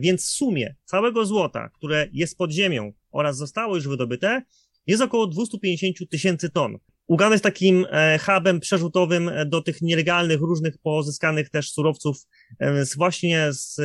Więc 0.00 0.26
w 0.26 0.28
sumie 0.28 0.74
całego 0.84 1.24
złota, 1.26 1.68
które 1.68 2.08
jest 2.12 2.38
pod 2.38 2.50
ziemią 2.50 2.92
oraz 3.12 3.36
zostało 3.36 3.74
już 3.76 3.88
wydobyte, 3.88 4.42
jest 4.86 5.02
około 5.02 5.26
250 5.26 6.10
tysięcy 6.10 6.50
ton. 6.50 6.78
Uganda 7.06 7.34
jest 7.34 7.44
takim 7.44 7.86
e, 7.90 8.18
hubem 8.18 8.60
przerzutowym 8.60 9.28
e, 9.28 9.46
do 9.46 9.62
tych 9.62 9.82
nielegalnych, 9.82 10.40
różnych 10.40 10.78
pozyskanych 10.78 11.50
też 11.50 11.72
surowców 11.72 12.16
e, 12.58 12.84
z 12.84 12.96
właśnie 12.96 13.52
z, 13.52 13.76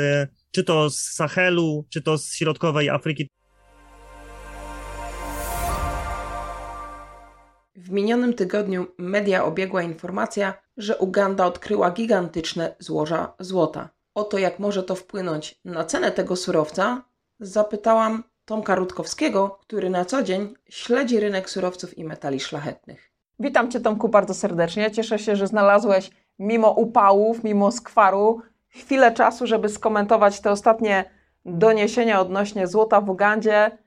czy 0.52 0.64
to 0.64 0.90
z 0.90 1.00
Sahelu, 1.00 1.86
czy 1.90 2.02
to 2.02 2.18
z 2.18 2.34
środkowej 2.34 2.90
Afryki. 2.90 3.30
W 7.76 7.90
minionym 7.90 8.34
tygodniu 8.34 8.88
media 8.98 9.46
obiegła 9.46 9.84
informacja, 9.84 10.54
że 10.78 10.98
Uganda 10.98 11.46
odkryła 11.46 11.92
gigantyczne 11.92 12.76
złoża 12.80 13.34
złota. 13.40 13.95
O 14.16 14.24
to, 14.24 14.38
jak 14.38 14.60
może 14.60 14.84
to 14.84 14.96
wpłynąć 14.96 15.60
na 15.66 15.86
cenę 15.86 16.12
tego 16.12 16.36
surowca, 16.36 17.02
zapytałam 17.40 18.24
Tomka 18.46 18.76
Rutkowskiego, 18.76 19.60
który 19.62 19.90
na 19.90 20.06
co 20.06 20.24
dzień 20.24 20.54
śledzi 20.70 21.20
rynek 21.20 21.50
surowców 21.50 21.98
i 21.98 22.04
metali 22.04 22.40
szlachetnych. 22.40 23.12
Witam 23.40 23.72
Cię 23.72 23.80
Tomku 23.80 24.10
bardzo 24.10 24.34
serdecznie. 24.34 24.92
Cieszę 24.92 25.20
się, 25.20 25.36
że 25.36 25.48
znalazłeś 25.48 26.12
mimo 26.40 26.72
upałów, 26.72 27.44
mimo 27.44 27.72
skwaru 27.72 28.42
chwilę 28.68 29.12
czasu, 29.12 29.48
żeby 29.48 29.70
skomentować 29.70 30.40
te 30.40 30.52
ostatnie 30.52 31.06
doniesienia 31.46 32.22
odnośnie 32.22 32.68
złota 32.68 33.02
w 33.02 33.10
Ugandzie, 33.10 33.78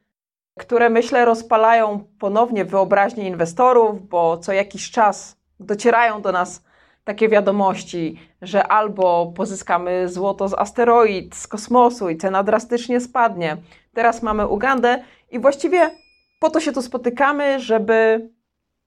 które 0.59 0.90
myślę 0.90 1.24
rozpalają 1.24 2.04
ponownie 2.18 2.65
wyobraźnię 2.65 3.26
inwestorów, 3.26 4.09
bo 4.09 4.38
co 4.38 4.52
jakiś 4.52 4.90
czas 4.90 5.37
docierają 5.60 6.23
do 6.23 6.32
nas 6.32 6.62
takie 7.08 7.28
wiadomości, 7.28 8.20
że 8.42 8.66
albo 8.66 9.32
pozyskamy 9.36 10.08
złoto 10.08 10.48
z 10.48 10.54
asteroid, 10.54 11.36
z 11.36 11.46
kosmosu 11.46 12.08
i 12.08 12.16
cena 12.16 12.42
drastycznie 12.42 13.00
spadnie. 13.00 13.56
Teraz 13.94 14.22
mamy 14.22 14.46
Ugandę 14.46 15.02
i 15.30 15.40
właściwie 15.40 15.90
po 16.40 16.50
to 16.50 16.60
się 16.60 16.73
tu 16.73 16.82
spotykamy, 16.82 17.60
żeby 17.60 18.30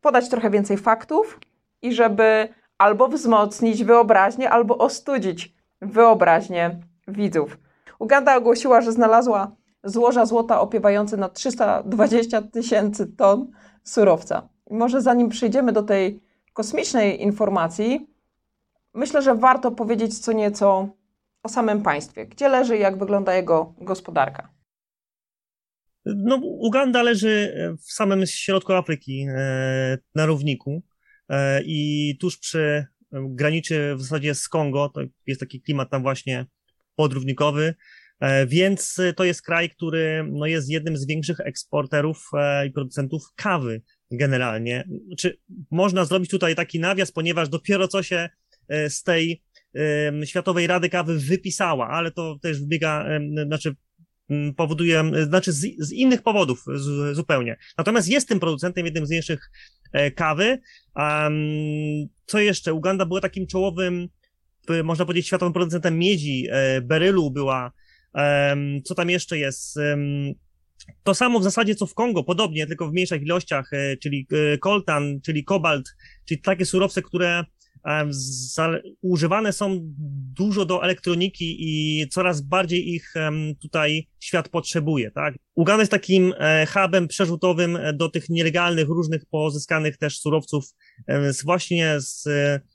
podać 0.02 0.30
trochę 0.30 0.50
więcej 0.50 0.78
faktów 0.78 1.40
i 1.82 1.94
żeby 1.94 2.48
albo 2.78 3.08
wzmocnić 3.08 3.84
wyobraźnię, 3.84 4.50
albo 4.50 4.78
ostudzić 4.78 5.54
wyobraźnię 5.82 6.80
widzów. 7.08 7.58
Uganda 8.00 8.36
ogłosiła, 8.36 8.82
że 8.82 8.92
znalazła 8.92 9.52
złoża 9.84 10.26
złota 10.26 10.62
opiewające 10.62 11.18
na 11.18 11.30
320 11.30 12.42
tysięcy 12.42 13.08
ton 13.08 13.52
surowca. 13.84 14.50
Może 14.70 15.02
zanim 15.02 15.30
przejdziemy 15.30 15.72
do 15.72 15.84
tej 15.84 16.22
kosmicznej 16.54 17.24
informacji, 17.24 18.11
myślę, 18.94 19.22
że 19.22 19.36
warto 19.36 19.72
powiedzieć 19.72 20.20
co 20.20 20.32
nieco 20.32 20.90
o 21.44 21.50
samym 21.50 21.82
państwie. 21.82 22.26
Gdzie 22.26 22.50
leży 22.50 22.78
i 22.78 22.82
jak 22.82 23.00
wygląda 23.00 23.36
jego 23.36 23.74
gospodarka? 23.82 24.50
No, 26.06 26.36
Uganda 26.44 27.04
leży 27.04 27.54
w 27.88 27.92
samym 27.94 28.26
środku 28.28 28.74
Afryki, 28.74 29.26
e, 29.30 29.98
na 30.16 30.26
równiku 30.26 30.84
e, 31.30 31.62
i 31.66 32.18
tuż 32.20 32.38
przy 32.38 32.86
graniczy 33.12 33.96
w 33.96 34.02
zasadzie 34.02 34.36
z 34.36 34.50
Kongo, 34.50 34.90
to 34.90 35.02
jest 35.28 35.40
taki 35.40 35.62
klimat 35.62 35.90
tam 35.90 36.02
właśnie 36.02 36.46
podrównikowy, 36.96 37.76
e, 38.20 38.48
więc 38.48 39.02
to 39.16 39.24
jest 39.24 39.42
kraj, 39.42 39.70
który 39.70 40.26
no, 40.32 40.46
jest 40.46 40.70
jednym 40.70 40.98
z 40.98 41.08
większych 41.08 41.40
eksporterów 41.40 42.30
i 42.68 42.72
producentów 42.72 43.24
kawy 43.36 43.82
generalnie. 44.12 44.88
Czy 45.18 45.38
można 45.72 46.06
zrobić 46.06 46.32
tutaj 46.32 46.56
taki 46.56 46.80
nawias, 46.80 47.12
ponieważ 47.12 47.50
dopiero 47.50 47.88
co 47.88 48.04
się 48.04 48.30
z 48.90 49.04
tej 49.04 49.42
Światowej 50.26 50.68
Rady 50.68 50.90
Kawy 50.90 51.20
wypisała, 51.20 51.88
ale 51.88 52.12
to 52.12 52.38
też 52.42 52.60
wybiega, 52.60 53.06
znaczy 53.46 53.76
Mm, 54.32 54.54
powoduje, 54.54 55.04
znaczy 55.28 55.52
z, 55.52 55.66
z 55.80 55.92
innych 55.92 56.22
powodów 56.22 56.64
z, 56.76 57.16
zupełnie. 57.16 57.58
Natomiast 57.78 58.08
jest 58.08 58.28
tym 58.28 58.40
producentem, 58.40 58.86
jednym 58.86 59.06
z 59.06 59.10
większych 59.10 59.52
e, 59.94 60.12
kawy. 60.12 60.60
Co 62.26 62.40
jeszcze? 62.40 62.74
Uganda 62.74 63.06
była 63.06 63.22
takim 63.22 63.48
czołowym, 63.48 64.08
można 64.84 65.06
powiedzieć, 65.06 65.28
światowym 65.28 65.54
producentem 65.54 66.00
miedzi, 66.00 66.48
e, 66.52 66.82
berylu 66.82 67.32
była. 67.32 67.72
Co 68.84 68.96
tam 68.96 69.10
jeszcze 69.10 69.38
jest? 69.38 69.80
To 71.04 71.16
samo 71.16 71.40
w 71.40 71.44
zasadzie 71.44 71.76
co 71.76 71.86
w 71.86 71.94
Kongo, 71.94 72.24
podobnie, 72.24 72.68
tylko 72.68 72.88
w 72.88 72.92
mniejszych 72.92 73.22
ilościach, 73.22 73.74
e, 73.74 73.98
czyli 73.98 74.28
koltan, 74.60 75.22
czyli 75.22 75.44
kobalt, 75.44 75.86
czyli 76.26 76.42
takie 76.42 76.66
surowce, 76.66 77.02
które 77.02 77.44
używane 79.02 79.54
są 79.54 79.80
dużo 80.38 80.66
do 80.66 80.84
elektroniki 80.84 81.58
i 81.60 82.08
coraz 82.10 82.42
bardziej 82.42 82.90
ich 82.90 83.14
tutaj 83.62 84.08
świat 84.20 84.50
potrzebuje, 84.50 85.12
tak? 85.12 85.36
Uganda 85.56 85.82
jest 85.82 85.92
takim 85.92 86.34
e, 86.38 86.66
hubem 86.66 87.08
przerzutowym 87.08 87.78
do 87.94 88.10
tych 88.10 88.30
nielegalnych, 88.30 88.88
różnych 88.88 89.26
pozyskanych 89.26 89.98
też 89.98 90.20
surowców 90.20 90.66
z 91.32 91.44
właśnie 91.44 91.96
z, 92.00 92.28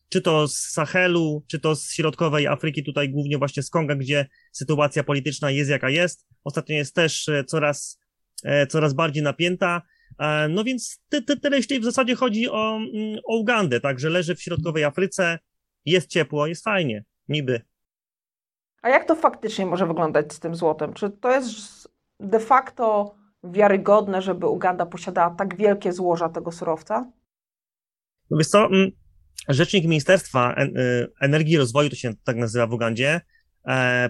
czy 0.08 0.20
to 0.20 0.48
z 0.48 0.56
Sahelu, 0.56 1.44
czy 1.46 1.60
to 1.60 1.76
z 1.76 1.92
środkowej 1.92 2.46
Afryki, 2.46 2.84
tutaj 2.84 3.08
głównie 3.08 3.38
właśnie 3.38 3.62
z 3.62 3.70
Konga, 3.70 3.94
gdzie 3.94 4.26
sytuacja 4.52 5.04
polityczna 5.04 5.50
jest 5.50 5.70
jaka 5.70 5.90
jest. 5.90 6.26
Ostatnio 6.44 6.76
jest 6.76 6.94
też 6.94 7.28
e, 7.28 7.44
coraz, 7.44 8.00
e, 8.44 8.66
coraz 8.66 8.94
bardziej 8.94 9.22
napięta. 9.22 9.82
E, 10.18 10.48
no 10.48 10.64
więc 10.64 11.00
te, 11.08 11.22
te, 11.22 11.36
tyle 11.36 11.56
jeśli 11.56 11.80
w 11.80 11.84
zasadzie 11.84 12.14
chodzi 12.14 12.50
o, 12.50 12.76
mm, 12.76 13.18
o 13.24 13.36
Ugandę, 13.36 13.80
także 13.80 14.10
leży 14.10 14.34
w 14.34 14.42
środkowej 14.42 14.84
Afryce, 14.84 15.38
jest 15.84 16.08
ciepło, 16.08 16.46
jest 16.46 16.64
fajnie, 16.64 17.04
niby. 17.28 17.60
A 18.82 18.88
jak 18.88 19.04
to 19.04 19.14
faktycznie 19.14 19.66
może 19.66 19.86
wyglądać 19.86 20.32
z 20.32 20.40
tym 20.40 20.54
złotem? 20.54 20.94
Czy 20.94 21.10
to 21.10 21.30
jest 21.30 21.88
de 22.20 22.40
facto 22.40 23.14
wiarygodne, 23.44 24.22
żeby 24.22 24.46
Uganda 24.46 24.86
posiadała 24.86 25.34
tak 25.34 25.56
wielkie 25.56 25.92
złoża 25.92 26.28
tego 26.28 26.52
surowca? 26.52 27.12
No 28.30 28.36
wiesz 28.36 28.48
co, 28.48 28.66
mm, 28.66 28.90
rzecznik 29.48 29.84
Ministerstwa 29.84 30.54
y, 30.62 31.12
Energii 31.20 31.54
i 31.54 31.58
Rozwoju, 31.58 31.90
to 31.90 31.96
się 31.96 32.14
tak 32.24 32.36
nazywa 32.36 32.66
w 32.66 32.72
Ugandzie, 32.72 33.20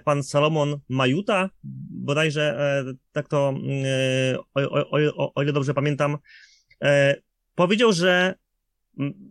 pan 0.04 0.22
Salomon 0.22 0.80
Majuta, 0.88 1.50
bodajże 1.90 2.42
e, 2.42 2.94
tak 3.12 3.28
to, 3.28 3.54
e, 3.84 4.38
o, 4.38 4.60
o, 4.70 4.98
o, 5.16 5.34
o 5.34 5.42
ile 5.42 5.52
dobrze 5.52 5.74
pamiętam, 5.74 6.18
powiedział, 7.54 7.92
że 7.92 8.34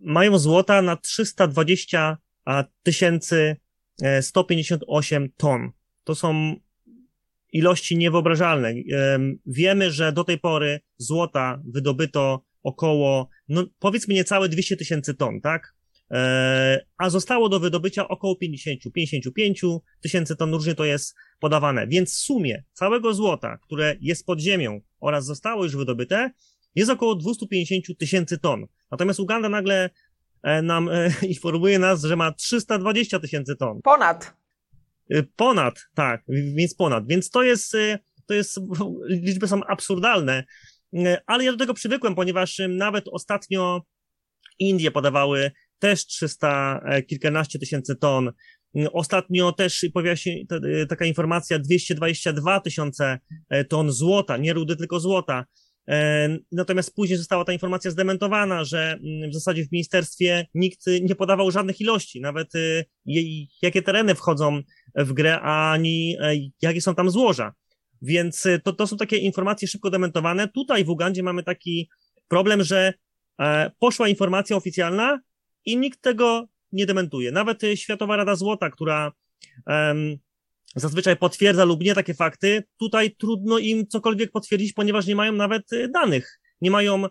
mają 0.02 0.38
złota 0.38 0.82
na 0.82 0.96
320 0.96 2.18
tysięcy 2.84 3.56
158 4.22 5.30
ton. 5.38 5.72
To 6.04 6.16
są 6.16 6.56
ilości 7.52 7.98
niewyobrażalne. 7.98 8.74
Wiemy, 9.46 9.92
że 9.92 10.12
do 10.12 10.24
tej 10.24 10.40
pory 10.40 10.80
złota 10.98 11.62
wydobyto 11.66 12.46
około, 12.64 13.30
no 13.50 13.66
powiedzmy 13.80 14.14
niecałe 14.14 14.50
200 14.50 14.78
tysięcy 14.78 15.14
ton, 15.14 15.42
tak? 15.42 15.75
E, 16.12 16.86
a 16.98 17.10
zostało 17.10 17.50
do 17.50 17.60
wydobycia 17.60 18.08
około 18.08 18.36
50-55 18.44 19.80
tysięcy 20.02 20.36
ton, 20.36 20.54
różnie 20.54 20.76
to 20.76 20.86
jest 20.86 21.16
podawane. 21.40 21.88
Więc 21.88 22.14
w 22.14 22.18
sumie 22.18 22.64
całego 22.74 23.14
złota, 23.14 23.58
które 23.58 23.96
jest 24.02 24.26
pod 24.26 24.40
ziemią 24.40 24.82
oraz 25.00 25.26
zostało 25.26 25.64
już 25.64 25.76
wydobyte, 25.76 26.32
jest 26.76 26.92
około 26.92 27.16
250 27.16 27.98
tysięcy 27.98 28.38
ton. 28.38 28.66
Natomiast 28.92 29.20
Uganda 29.20 29.50
nagle 29.50 29.90
e, 30.44 30.62
nam 30.62 30.90
e, 30.90 31.12
informuje 31.28 31.80
nas, 31.80 32.02
że 32.02 32.16
ma 32.16 32.32
320 32.32 33.20
tysięcy 33.20 33.56
ton. 33.56 33.82
Ponad. 33.82 34.34
Ponad, 35.36 35.80
tak, 35.96 36.24
więc 36.28 36.76
ponad. 36.76 37.08
Więc 37.08 37.30
to 37.30 37.44
jest, 37.44 37.74
to 38.26 38.34
jest, 38.34 38.60
liczby 39.10 39.48
są 39.48 39.64
absurdalne, 39.64 40.44
ale 41.26 41.44
ja 41.44 41.52
do 41.52 41.58
tego 41.58 41.74
przywykłem, 41.74 42.16
ponieważ 42.16 42.62
nawet 42.70 43.08
ostatnio 43.08 43.82
Indie 44.60 44.92
podawały 44.92 45.52
też 45.80 46.06
300 46.06 46.82
e, 46.86 47.04
kilkanaście 47.04 47.60
tysięcy 47.60 47.96
ton. 47.96 48.32
Ostatnio 48.94 49.52
też 49.52 49.86
pojawia 49.94 50.16
się 50.16 50.32
e, 50.32 50.86
taka 50.86 51.06
informacja 51.06 51.60
222 51.60 52.60
tysiące 52.60 53.20
e, 53.50 53.66
ton 53.66 53.92
złota, 53.92 54.38
nie 54.38 54.54
rudy, 54.54 54.76
tylko 54.76 55.00
złota. 55.00 55.46
Natomiast 56.52 56.96
później 56.96 57.18
została 57.18 57.46
ta 57.46 57.54
informacja 57.54 57.92
zdementowana, 57.92 58.64
że 58.64 59.00
mm, 59.04 59.30
w 59.30 59.34
zasadzie 59.34 59.66
w 59.66 59.72
ministerstwie 59.72 60.46
nikt 60.54 60.80
nie 61.02 61.16
podawał 61.16 61.52
żadnych 61.52 61.82
ilości, 61.82 62.22
nawet 62.22 62.48
jakie 63.62 63.82
tereny 63.82 64.16
wchodzą 64.16 64.62
w 64.96 65.14
grę, 65.14 65.42
ani 65.42 66.18
jakie 66.62 66.82
są 66.82 66.96
tam 66.96 67.10
złoża. 67.10 67.54
Więc 68.02 68.48
to, 68.64 68.74
to 68.74 68.88
są 68.88 68.98
takie 68.98 69.18
informacje 69.18 69.68
szybko 69.68 69.90
dementowane. 69.90 70.48
Tutaj 70.48 70.86
w 70.86 70.90
Ugandzie 70.90 71.24
mamy 71.24 71.44
taki 71.44 71.90
problem, 72.28 72.64
że 72.64 72.94
poszła 73.80 74.08
informacja 74.08 74.56
oficjalna, 74.56 75.20
i 75.66 75.78
nikt 75.78 76.02
tego 76.02 76.48
nie 76.72 76.86
dementuje. 76.86 77.32
Nawet 77.32 77.64
y, 77.64 77.78
Światowa 77.78 78.16
Rada 78.16 78.36
Złota, 78.36 78.70
która 78.70 79.12
um, 79.68 80.18
zazwyczaj 80.76 81.18
potwierdza 81.18 81.66
lub 81.66 81.82
nie 81.82 81.96
takie 81.96 82.14
fakty, 82.14 82.64
tutaj 82.78 83.16
trudno 83.16 83.58
im 83.58 83.88
cokolwiek 83.88 84.32
potwierdzić, 84.32 84.74
ponieważ 84.74 85.08
nie 85.08 85.16
mają 85.16 85.34
nawet 85.34 85.74
y, 85.74 85.88
danych. 85.88 86.40
Nie 86.62 86.72
mają, 86.72 87.04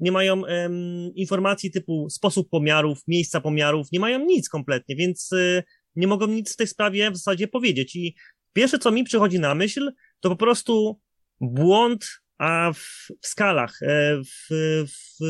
nie 0.00 0.12
mają 0.12 0.40
um, 0.40 1.14
informacji 1.14 1.70
typu 1.70 2.10
sposób 2.10 2.48
pomiarów, 2.50 2.98
miejsca 3.08 3.40
pomiarów, 3.40 3.92
nie 3.92 4.00
mają 4.00 4.24
nic 4.24 4.48
kompletnie, 4.48 4.96
więc 4.96 5.32
y, 5.32 5.62
nie 5.96 6.06
mogą 6.06 6.26
nic 6.26 6.52
w 6.52 6.56
tej 6.56 6.66
sprawie 6.66 7.10
w 7.10 7.16
zasadzie 7.16 7.48
powiedzieć. 7.48 7.96
I 7.96 8.14
pierwsze, 8.52 8.78
co 8.78 8.90
mi 8.90 9.04
przychodzi 9.04 9.40
na 9.40 9.54
myśl, 9.54 9.92
to 10.20 10.28
po 10.28 10.36
prostu 10.36 11.00
błąd 11.40 12.06
a 12.38 12.72
w, 12.74 13.08
w 13.22 13.26
skalach, 13.26 13.82
e, 13.82 14.22
w, 14.22 14.48
w, 14.86 15.24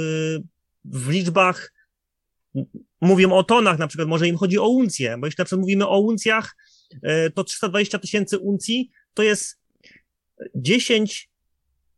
w 0.85 1.11
liczbach, 1.11 1.73
mówię 3.01 3.33
o 3.33 3.45
tonach 3.45 3.79
na 3.79 3.87
przykład, 3.87 4.09
może 4.09 4.29
im 4.29 4.37
chodzi 4.37 4.59
o 4.59 4.69
uncje, 4.69 5.19
bo 5.19 5.27
jeśli 5.27 5.41
na 5.41 5.45
przykład 5.45 5.61
mówimy 5.61 5.89
o 5.89 6.01
uncjach, 6.01 6.57
e, 7.03 7.31
to 7.31 7.45
320 7.45 7.99
tysięcy 7.99 8.39
uncji 8.39 8.91
to 9.15 9.23
jest 9.23 9.61
10 10.55 11.31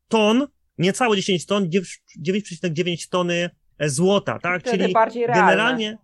ton, 0.08 0.46
niecałe 0.78 1.16
10 1.16 1.46
ton, 1.46 1.68
9,9 1.68 3.08
tony 3.08 3.50
złota, 3.80 4.38
tak? 4.38 4.62
Wtedy 4.62 4.84
Czyli 4.84 5.26
generalnie. 5.26 5.98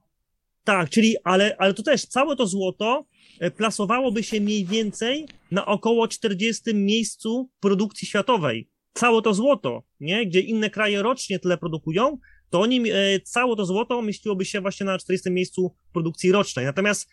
Tak, 0.65 0.91
czyli, 0.91 1.17
ale, 1.25 1.57
ale 1.59 1.75
to 1.75 1.83
też 1.83 2.07
całe 2.07 2.37
to 2.37 2.47
złoto 2.47 3.07
e, 3.41 3.51
plasowałoby 3.51 4.23
się 4.23 4.41
mniej 4.41 4.65
więcej 4.65 5.27
na 5.51 5.67
około 5.67 6.09
40 6.09 6.75
miejscu 6.75 7.51
produkcji 7.61 8.09
światowej. 8.09 8.69
Całe 8.93 9.23
to 9.23 9.35
złoto, 9.35 9.83
nie? 10.01 10.27
Gdzie 10.27 10.41
inne 10.41 10.71
kraje 10.71 11.03
rocznie 11.03 11.39
tyle 11.39 11.59
produkują, 11.59 12.19
to 12.51 12.61
oni, 12.61 12.91
e, 12.91 13.21
całe 13.21 13.57
to 13.57 13.67
złoto 13.67 14.03
mieściłoby 14.03 14.45
się 14.45 14.61
właśnie 14.61 14.87
na 14.87 14.99
40 14.99 15.31
miejscu 15.31 15.75
produkcji 15.93 16.33
rocznej. 16.33 16.65
Natomiast 16.65 17.09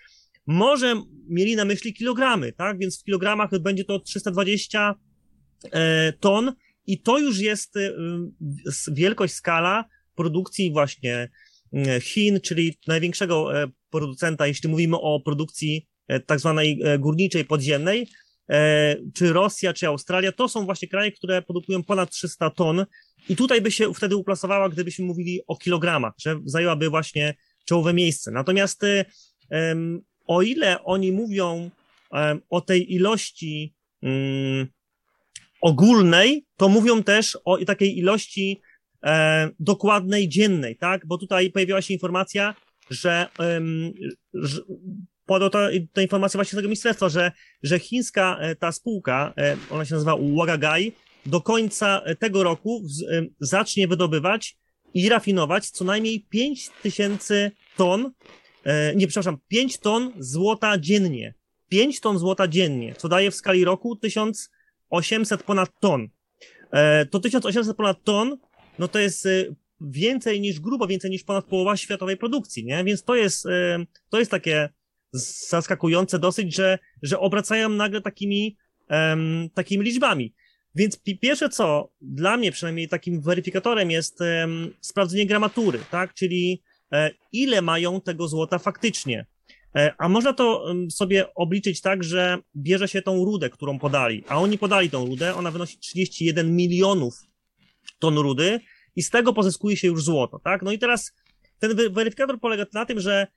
może 0.46 1.02
mieli 1.30 1.56
na 1.56 1.66
myśli 1.66 1.94
kilogramy, 1.94 2.54
tak? 2.54 2.78
Więc 2.80 3.02
w 3.02 3.04
kilogramach 3.04 3.60
będzie 3.60 3.84
to 3.84 4.00
320 4.00 4.96
e, 5.72 6.14
ton 6.14 6.54
i 6.88 7.02
to 7.02 7.20
już 7.20 7.40
jest 7.40 7.78
e, 7.78 7.92
wielkość 8.92 9.34
skala 9.34 9.86
produkcji 10.16 10.72
właśnie 10.72 11.30
Chin, 12.02 12.42
czyli 12.42 12.78
największego 12.88 13.50
producenta, 13.90 14.48
jeśli 14.48 14.70
mówimy 14.70 14.98
o 14.98 15.20
produkcji 15.20 15.88
tak 16.26 16.40
zwanej 16.40 16.80
górniczej, 17.00 17.46
podziemnej, 17.46 18.08
czy 19.14 19.34
Rosja, 19.34 19.74
czy 19.74 19.88
Australia, 19.88 20.32
to 20.32 20.50
są 20.50 20.66
właśnie 20.66 20.88
kraje, 20.88 21.12
które 21.12 21.42
produkują 21.42 21.84
ponad 21.84 22.12
300 22.12 22.50
ton 22.50 22.86
i 23.30 23.36
tutaj 23.36 23.62
by 23.62 23.72
się 23.72 23.94
wtedy 23.94 24.16
uplasowała, 24.16 24.70
gdybyśmy 24.70 25.06
mówili 25.06 25.42
o 25.48 25.56
kilogramach, 25.56 26.14
że 26.18 26.40
zajęłaby 26.46 26.90
właśnie 26.90 27.34
czołowe 27.66 27.94
miejsce. 27.94 28.32
Natomiast 28.32 28.82
o 30.28 30.42
ile 30.42 30.84
oni 30.84 31.12
mówią 31.12 31.70
o 32.50 32.62
tej 32.62 32.94
ilości 32.94 33.74
mm, 34.04 34.68
ogólnej, 35.62 36.46
to 36.58 36.70
mówią 36.70 37.04
też 37.04 37.38
o 37.46 37.66
takiej 37.66 37.98
ilości 37.98 38.62
e, 39.04 39.50
dokładnej, 39.60 40.30
dziennej, 40.30 40.76
tak? 40.76 41.06
Bo 41.06 41.18
tutaj 41.18 41.52
pojawiła 41.52 41.82
się 41.82 41.94
informacja, 41.94 42.56
że, 42.90 43.28
um, 43.40 43.92
że 44.34 44.62
podał 45.26 45.50
ta, 45.50 45.70
ta 45.94 46.02
informacja 46.02 46.38
właśnie 46.38 46.52
z 46.52 46.56
tego 46.56 46.68
ministerstwa, 46.68 47.10
że, 47.10 47.32
że 47.64 47.80
chińska 47.80 48.38
e, 48.40 48.56
ta 48.56 48.72
spółka, 48.72 49.34
e, 49.38 49.58
ona 49.70 49.86
się 49.86 49.94
nazywa 49.94 50.16
Wagagai, 50.38 50.92
do 51.26 51.42
końca 51.42 52.02
tego 52.20 52.44
roku 52.44 52.84
e, 53.12 53.26
zacznie 53.40 53.88
wydobywać 53.88 54.58
i 54.94 55.10
rafinować 55.10 55.70
co 55.70 55.86
najmniej 55.86 56.26
5 56.30 56.70
tysięcy 56.70 57.52
ton, 57.78 58.12
e, 58.64 58.96
nie, 58.96 59.08
przepraszam, 59.08 59.38
5 59.48 59.78
ton 59.78 60.12
złota 60.20 60.78
dziennie. 60.78 61.34
5 61.70 62.00
ton 62.00 62.20
złota 62.20 62.48
dziennie, 62.48 62.96
co 62.98 63.10
daje 63.10 63.32
w 63.32 63.36
skali 63.36 63.66
roku 63.66 63.96
1800 63.96 65.44
ponad 65.44 65.70
ton. 65.80 66.08
E, 66.72 67.06
to 67.06 67.20
1800 67.20 67.78
ponad 67.78 68.04
ton 68.04 68.38
no 68.80 68.88
to 68.88 69.00
jest 69.00 69.28
więcej 69.82 70.42
niż, 70.42 70.60
grubo 70.60 70.88
więcej 70.88 71.12
niż 71.12 71.24
ponad 71.24 71.46
połowa 71.46 71.78
światowej 71.78 72.18
produkcji, 72.18 72.66
nie? 72.66 72.84
Więc 72.84 73.04
to 73.04 73.16
jest, 73.16 73.48
to 74.10 74.20
jest 74.20 74.32
takie 74.32 74.70
zaskakujące 75.12 76.20
dosyć, 76.20 76.56
że, 76.56 76.80
że 77.02 77.20
obracają 77.20 77.70
nagle 77.70 78.02
takimi, 78.02 78.58
takimi 79.54 79.84
liczbami. 79.84 80.34
Więc 80.76 81.02
pierwsze 81.22 81.50
co, 81.50 81.92
dla 82.02 82.38
mnie 82.38 82.52
przynajmniej 82.52 82.88
takim 82.88 83.22
weryfikatorem 83.22 83.92
jest 83.92 84.20
sprawdzenie 84.82 85.26
gramatury, 85.26 85.80
tak? 85.92 86.14
Czyli 86.14 86.64
e, 86.92 87.12
ile 87.32 87.62
mają 87.62 88.02
tego 88.02 88.28
złota 88.28 88.60
faktycznie. 88.60 89.26
E, 89.76 89.94
a 89.98 90.10
można 90.10 90.34
to 90.34 90.74
sobie 90.92 91.34
obliczyć 91.34 91.82
tak, 91.82 92.04
że 92.04 92.38
bierze 92.56 92.88
się 92.88 93.02
tą 93.02 93.26
rudę, 93.26 93.50
którą 93.50 93.80
podali, 93.80 94.24
a 94.28 94.40
oni 94.40 94.58
podali 94.58 94.90
tą 94.90 95.06
rudę, 95.06 95.36
ona 95.36 95.52
wynosi 95.52 95.78
31 95.78 96.56
milionów 96.56 97.14
ton 98.00 98.18
rudy 98.18 98.60
i 98.96 99.04
z 99.04 99.10
tego 99.10 99.34
pozyskuje 99.34 99.78
się 99.78 99.88
już 99.88 100.04
złoto, 100.04 100.40
tak? 100.40 100.62
No 100.62 100.72
i 100.72 100.80
teraz 100.80 101.14
ten 101.60 101.94
weryfikator 101.94 102.40
polega 102.40 102.66
na 102.74 102.86
tym, 102.86 103.00
że 103.00 103.28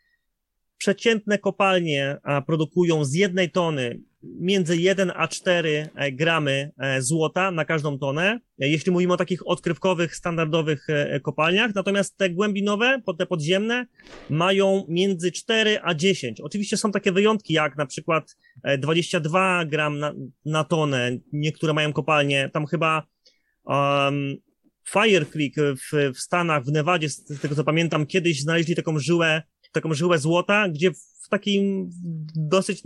przeciętne 0.78 1.38
kopalnie 1.38 2.16
produkują 2.46 3.04
z 3.04 3.14
jednej 3.14 3.50
tony 3.50 4.00
między 4.40 4.76
1 4.76 5.12
a 5.16 5.28
4 5.28 5.88
e, 5.94 6.12
gramy 6.12 6.70
e, 6.78 7.02
złota 7.02 7.50
na 7.50 7.64
każdą 7.64 7.98
tonę, 7.98 8.40
jeśli 8.58 8.92
mówimy 8.92 9.12
o 9.12 9.16
takich 9.16 9.46
odkrywkowych, 9.46 10.16
standardowych 10.16 10.90
e, 10.90 11.20
kopalniach, 11.20 11.74
natomiast 11.74 12.16
te 12.16 12.30
głębinowe, 12.30 13.02
te 13.18 13.26
podziemne 13.26 13.86
mają 14.30 14.84
między 14.88 15.32
4 15.32 15.78
a 15.82 15.94
10. 15.94 16.40
Oczywiście 16.40 16.76
są 16.76 16.92
takie 16.92 17.12
wyjątki, 17.12 17.52
jak 17.52 17.76
na 17.76 17.86
przykład 17.86 18.36
22 18.78 19.64
gram 19.64 19.98
na, 19.98 20.14
na 20.44 20.64
tonę, 20.64 21.18
niektóre 21.32 21.72
mają 21.72 21.92
kopalnie, 21.92 22.50
tam 22.52 22.66
chyba 22.66 23.06
um, 23.64 24.36
Fire 24.88 25.26
Creek 25.26 25.54
w, 25.56 26.12
w 26.14 26.18
Stanach, 26.18 26.64
w 26.64 26.72
Nevadzie, 26.72 27.08
z 27.08 27.40
tego 27.40 27.54
co 27.54 27.64
pamiętam, 27.64 28.06
kiedyś 28.06 28.40
znaleźli 28.40 28.76
taką 28.76 28.98
żyłę, 28.98 29.42
taką 29.72 29.94
żyłę 29.94 30.18
złota, 30.18 30.68
gdzie 30.68 30.90
w 31.26 31.28
takim 31.30 31.90
dosyć 32.34 32.82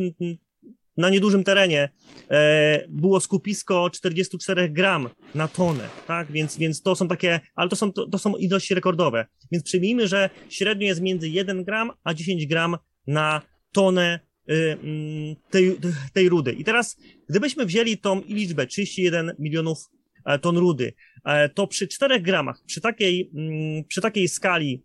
na 1.00 1.11
niedużym 1.11 1.44
terenie 1.44 1.88
e, 2.31 2.85
było 2.88 3.20
skupisko 3.20 3.91
44 3.91 4.69
gram 4.69 5.08
na 5.35 5.49
tonę, 5.49 5.88
tak? 6.06 6.32
Więc, 6.32 6.58
więc 6.58 6.82
to 6.82 6.97
są 6.97 7.08
takie, 7.08 7.41
ale 7.55 7.69
to 7.69 7.76
są, 7.76 7.93
to, 7.93 8.08
to 8.08 8.19
są 8.19 8.37
ilości 8.37 8.75
rekordowe. 8.75 9.26
Więc 9.52 9.64
przyjmijmy, 9.64 10.08
że 10.08 10.31
średnio 10.49 10.87
jest 10.87 11.00
między 11.00 11.29
1 11.29 11.64
gram 11.64 11.93
a 12.05 12.14
10 12.14 12.47
gram 12.47 12.76
na 13.06 13.43
tonę 13.73 14.20
y, 14.50 14.55
mm, 14.55 15.37
tej, 15.50 15.76
tej 16.12 16.29
rudy. 16.29 16.52
I 16.52 16.64
teraz, 16.64 16.97
gdybyśmy 17.29 17.67
wzięli 17.67 17.99
tą 17.99 18.23
liczbę 18.29 18.67
31 18.67 19.32
milionów 19.38 19.79
e, 20.25 20.38
ton 20.38 20.56
rudy, 20.56 20.93
E, 21.25 21.49
to 21.49 21.67
przy 21.67 21.88
4 21.88 22.20
gramach, 22.20 22.62
przy 22.67 22.81
takiej, 22.81 23.31
mm, 23.35 23.85
przy 23.85 24.00
takiej 24.00 24.29
skali, 24.29 24.85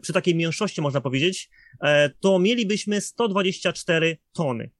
przy 0.00 0.12
takiej 0.12 0.34
mniejszości 0.34 0.80
można 0.80 1.00
powiedzieć, 1.00 1.50
to 2.20 2.38
mielibyśmy 2.38 3.00
124 3.00 4.16
tony. 4.32 4.70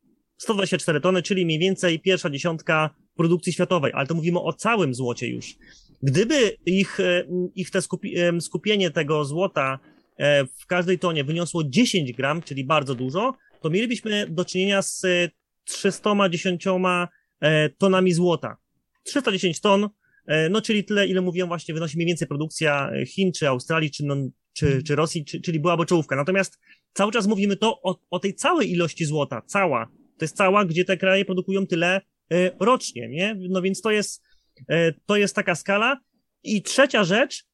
124 0.42 1.00
tony, 1.00 1.22
czyli 1.22 1.44
mniej 1.44 1.58
więcej 1.58 2.00
pierwsza 2.00 2.30
dziesiątka 2.30 2.90
produkcji 3.16 3.52
światowej, 3.52 3.92
ale 3.94 4.06
to 4.06 4.14
mówimy 4.14 4.40
o 4.40 4.52
całym 4.52 4.94
złocie 4.94 5.28
już. 5.28 5.54
Gdyby 6.02 6.56
ich, 6.66 6.98
ich 7.54 7.70
te 7.70 7.82
skupi 7.82 8.14
skupienie 8.40 8.90
tego 8.90 9.24
złota 9.24 9.78
w 10.60 10.66
każdej 10.66 10.98
tonie 10.98 11.24
wyniosło 11.24 11.64
10 11.64 12.12
gram, 12.12 12.42
czyli 12.42 12.64
bardzo 12.64 12.94
dużo, 12.94 13.34
to 13.60 13.70
mielibyśmy 13.70 14.26
do 14.30 14.44
czynienia 14.44 14.82
z 14.82 15.06
310 15.64 16.64
tonami 17.78 18.12
złota. 18.12 18.56
310 19.04 19.60
ton 19.60 19.88
E, 20.26 20.48
no, 20.48 20.62
czyli 20.62 20.84
tyle, 20.84 21.06
ile 21.06 21.20
mówiłem 21.20 21.48
właśnie, 21.48 21.74
wynosi 21.74 21.96
mniej 21.96 22.06
więcej 22.06 22.28
produkcja 22.28 22.90
Chin, 23.06 23.32
czy 23.32 23.48
Australii, 23.48 23.90
czy, 23.90 24.04
czy, 24.52 24.66
mhm. 24.66 24.84
czy 24.84 24.96
Rosji, 24.96 25.24
czy, 25.24 25.40
czyli 25.40 25.60
byłaby 25.60 25.86
czołówka. 25.86 26.16
Natomiast 26.16 26.58
cały 26.92 27.12
czas 27.12 27.26
mówimy 27.26 27.56
to 27.56 27.82
o, 27.82 27.98
o 28.10 28.18
tej 28.18 28.34
całej 28.34 28.72
ilości 28.72 29.04
złota, 29.04 29.42
cała. 29.46 29.88
To 30.22 30.24
jest 30.24 30.36
cała, 30.36 30.64
gdzie 30.64 30.84
te 30.84 30.96
kraje 30.96 31.24
produkują 31.24 31.66
tyle 31.66 32.00
e, 32.32 32.50
rocznie, 32.60 33.08
nie? 33.08 33.36
No 33.48 33.62
więc 33.62 33.80
to 33.80 33.90
jest, 33.90 34.22
e, 34.68 34.92
to 34.92 35.16
jest 35.16 35.34
taka 35.34 35.54
skala. 35.54 36.00
I 36.42 36.62
trzecia 36.62 37.04
rzecz, 37.04 37.44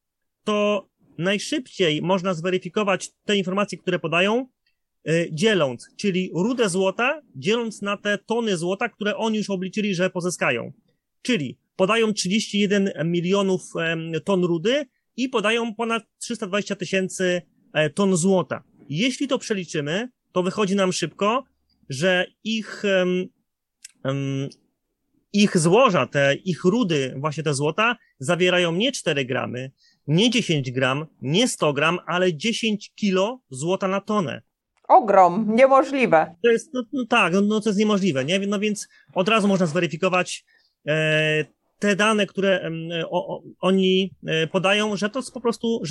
to 0.43 0.87
najszybciej 1.17 2.01
można 2.01 2.33
zweryfikować 2.33 3.09
te 3.25 3.37
informacje, 3.37 3.77
które 3.77 3.99
podają, 3.99 4.47
dzieląc, 5.31 5.87
czyli 5.97 6.31
rudę 6.33 6.69
złota, 6.69 7.21
dzieląc 7.35 7.81
na 7.81 7.97
te 7.97 8.17
tony 8.17 8.57
złota, 8.57 8.89
które 8.89 9.15
oni 9.17 9.37
już 9.37 9.49
obliczyli, 9.49 9.95
że 9.95 10.09
pozyskają. 10.09 10.71
Czyli 11.21 11.57
podają 11.75 12.13
31 12.13 12.91
milionów 13.05 13.61
ton 14.25 14.43
rudy 14.43 14.85
i 15.17 15.29
podają 15.29 15.75
ponad 15.75 16.03
320 16.19 16.75
tysięcy 16.75 17.41
e, 17.73 17.89
ton 17.89 18.17
złota. 18.17 18.63
Jeśli 18.89 19.27
to 19.27 19.39
przeliczymy, 19.39 20.09
to 20.31 20.43
wychodzi 20.43 20.75
nam 20.75 20.93
szybko, 20.93 21.43
że 21.89 22.25
ich, 22.43 22.83
um, 24.03 24.49
ich 25.33 25.57
złoża, 25.57 26.07
te 26.07 26.35
ich 26.35 26.63
rudy, 26.63 27.15
właśnie 27.17 27.43
te 27.43 27.53
złota, 27.53 27.95
zawierają 28.19 28.71
nie 28.71 28.91
4 28.91 29.25
gramy, 29.25 29.71
nie 30.07 30.29
10 30.29 30.71
gram, 30.71 31.05
nie 31.21 31.47
100 31.47 31.73
gram, 31.73 31.99
ale 32.07 32.33
10 32.33 32.91
kilo 32.95 33.41
złota 33.49 33.87
na 33.87 34.01
tonę. 34.01 34.41
Ogrom, 34.87 35.55
niemożliwe. 35.55 36.35
To 36.43 36.51
jest, 36.51 36.73
no, 36.73 36.83
no 36.93 37.05
tak, 37.05 37.33
no, 37.33 37.41
no 37.41 37.61
to 37.61 37.69
jest 37.69 37.79
niemożliwe, 37.79 38.25
nie? 38.25 38.39
No 38.39 38.59
więc 38.59 38.87
od 39.13 39.29
razu 39.29 39.47
można 39.47 39.65
zweryfikować 39.65 40.45
e, 40.87 41.45
te 41.79 41.95
dane, 41.95 42.25
które 42.25 42.71
o, 43.09 43.35
o, 43.35 43.43
oni 43.59 44.11
e, 44.27 44.47
podają, 44.47 44.95
że 44.95 45.09
to 45.09 45.21
po 45.33 45.41
prostu, 45.41 45.81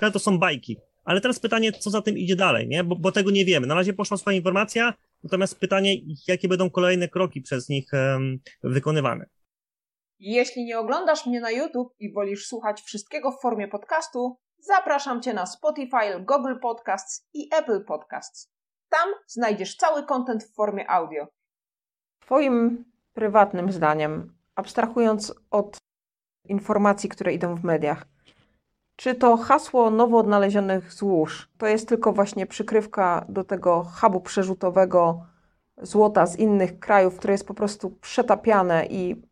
że 0.00 0.12
to 0.12 0.18
są 0.18 0.38
bajki. 0.38 0.76
Ale 1.04 1.20
teraz 1.20 1.40
pytanie, 1.40 1.72
co 1.72 1.90
za 1.90 2.02
tym 2.02 2.18
idzie 2.18 2.36
dalej, 2.36 2.68
nie? 2.68 2.84
Bo, 2.84 2.96
bo 2.96 3.12
tego 3.12 3.30
nie 3.30 3.44
wiemy. 3.44 3.66
Na 3.66 3.74
razie 3.74 3.92
poszła 3.92 4.16
swoja 4.16 4.36
informacja, 4.36 4.94
natomiast 5.26 5.60
pytanie, 5.60 5.94
jakie 6.28 6.48
będą 6.48 6.70
kolejne 6.70 7.08
kroki 7.08 7.40
przez 7.40 7.68
nich 7.68 7.90
wykonywane. 8.62 9.26
Jeśli 10.18 10.64
nie 10.64 10.78
oglądasz 10.78 11.26
mnie 11.26 11.40
na 11.40 11.50
YouTube 11.50 11.94
i 11.98 12.12
wolisz 12.12 12.46
słuchać 12.46 12.80
wszystkiego 12.82 13.32
w 13.32 13.40
formie 13.40 13.68
podcastu, 13.68 14.36
zapraszam 14.58 15.22
Cię 15.22 15.34
na 15.34 15.46
Spotify, 15.46 16.20
Google 16.20 16.60
Podcasts 16.62 17.28
i 17.34 17.48
Apple 17.54 17.84
Podcasts. 17.84 18.52
Tam 18.88 19.08
znajdziesz 19.26 19.76
cały 19.76 20.06
content 20.06 20.44
w 20.44 20.54
formie 20.54 20.90
audio. 20.90 21.26
Twoim 22.20 22.84
prywatnym 23.12 23.72
zdaniem, 23.72 24.38
abstrahując 24.54 25.34
od 25.50 25.76
informacji, 26.44 27.08
które 27.08 27.32
idą 27.32 27.54
w 27.54 27.64
mediach, 27.64 28.06
czy 28.96 29.14
to 29.14 29.36
hasło 29.36 29.90
nowo 29.90 30.18
odnalezionych 30.18 30.92
złóż 30.92 31.48
to 31.58 31.66
jest 31.66 31.88
tylko 31.88 32.12
właśnie 32.12 32.46
przykrywka 32.46 33.26
do 33.28 33.44
tego 33.44 33.86
hubu 34.00 34.20
przerzutowego 34.20 35.26
złota 35.82 36.26
z 36.26 36.38
innych 36.38 36.78
krajów, 36.78 37.16
które 37.16 37.34
jest 37.34 37.46
po 37.46 37.54
prostu 37.54 37.90
przetapiane 37.90 38.86
i 38.86 39.22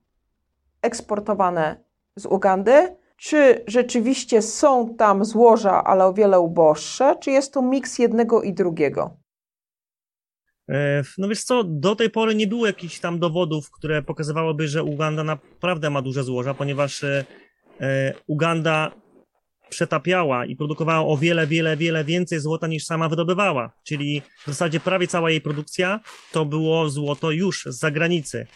eksportowane 0.83 1.85
z 2.17 2.27
Ugandy? 2.27 2.97
Czy 3.17 3.65
rzeczywiście 3.67 4.43
są 4.43 4.95
tam 4.95 5.25
złoża, 5.25 5.85
ale 5.85 6.05
o 6.05 6.13
wiele 6.13 6.41
uboższe, 6.41 7.17
czy 7.21 7.31
jest 7.31 7.55
to 7.55 7.63
miks 7.63 7.99
jednego 7.99 8.43
i 8.43 8.53
drugiego? 8.53 9.17
E, 10.69 11.03
no 11.19 11.29
wiesz 11.29 11.45
co, 11.45 11.65
do 11.65 11.97
tej 11.97 12.11
pory 12.11 12.35
nie 12.35 12.47
było 12.47 12.67
jakichś 12.67 13.01
tam 13.01 13.19
dowodów, 13.19 13.71
które 13.71 14.03
pokazywałyby, 14.03 14.69
że 14.69 14.85
Uganda 14.85 15.25
naprawdę 15.25 15.91
ma 15.91 16.03
duże 16.03 16.23
złoża, 16.23 16.55
ponieważ 16.55 17.05
e, 17.05 17.25
e, 17.81 18.15
Uganda 18.27 18.93
przetapiała 19.75 20.47
i 20.47 20.57
produkowała 20.57 21.07
o 21.07 21.17
wiele, 21.17 21.47
wiele, 21.47 21.77
wiele 21.77 22.05
więcej 22.05 22.41
złota 22.41 22.67
niż 22.67 22.85
sama 22.85 23.09
wydobywała. 23.09 23.73
Czyli 23.85 24.23
w 24.43 24.47
zasadzie 24.47 24.81
prawie 24.81 25.07
cała 25.07 25.31
jej 25.31 25.41
produkcja 25.41 26.01
to 26.33 26.45
było 26.45 26.91
złoto 26.91 27.31
już 27.31 27.65
z 27.67 27.79
zagranicy. 27.79 28.47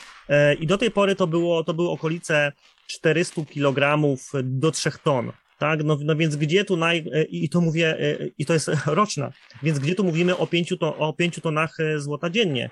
I 0.61 0.67
do 0.67 0.79
tej 0.79 0.91
pory 0.91 1.17
to 1.17 1.27
było, 1.27 1.65
to 1.65 1.75
były 1.75 1.91
okolice 1.91 2.53
400 2.87 3.43
kg 3.45 3.99
do 4.43 4.71
3 4.71 4.91
ton. 5.05 5.33
Tak, 5.59 5.85
no, 5.85 5.99
no 6.05 6.17
więc 6.17 6.37
gdzie 6.37 6.65
tu 6.65 6.77
naj, 6.77 7.05
e, 7.13 7.23
i 7.23 7.49
to 7.49 7.61
mówię, 7.61 8.01
e, 8.01 8.27
i 8.39 8.47
to 8.47 8.53
jest 8.53 8.71
roczna, 8.87 9.33
więc 9.63 9.79
gdzie 9.79 9.95
tu 9.95 10.05
mówimy 10.05 10.37
o 10.37 10.47
5, 10.47 10.75
to, 10.81 10.97
o 10.97 11.13
5 11.13 11.41
tonach 11.43 11.81
e, 11.81 12.01
złota 12.01 12.31
dziennie. 12.31 12.71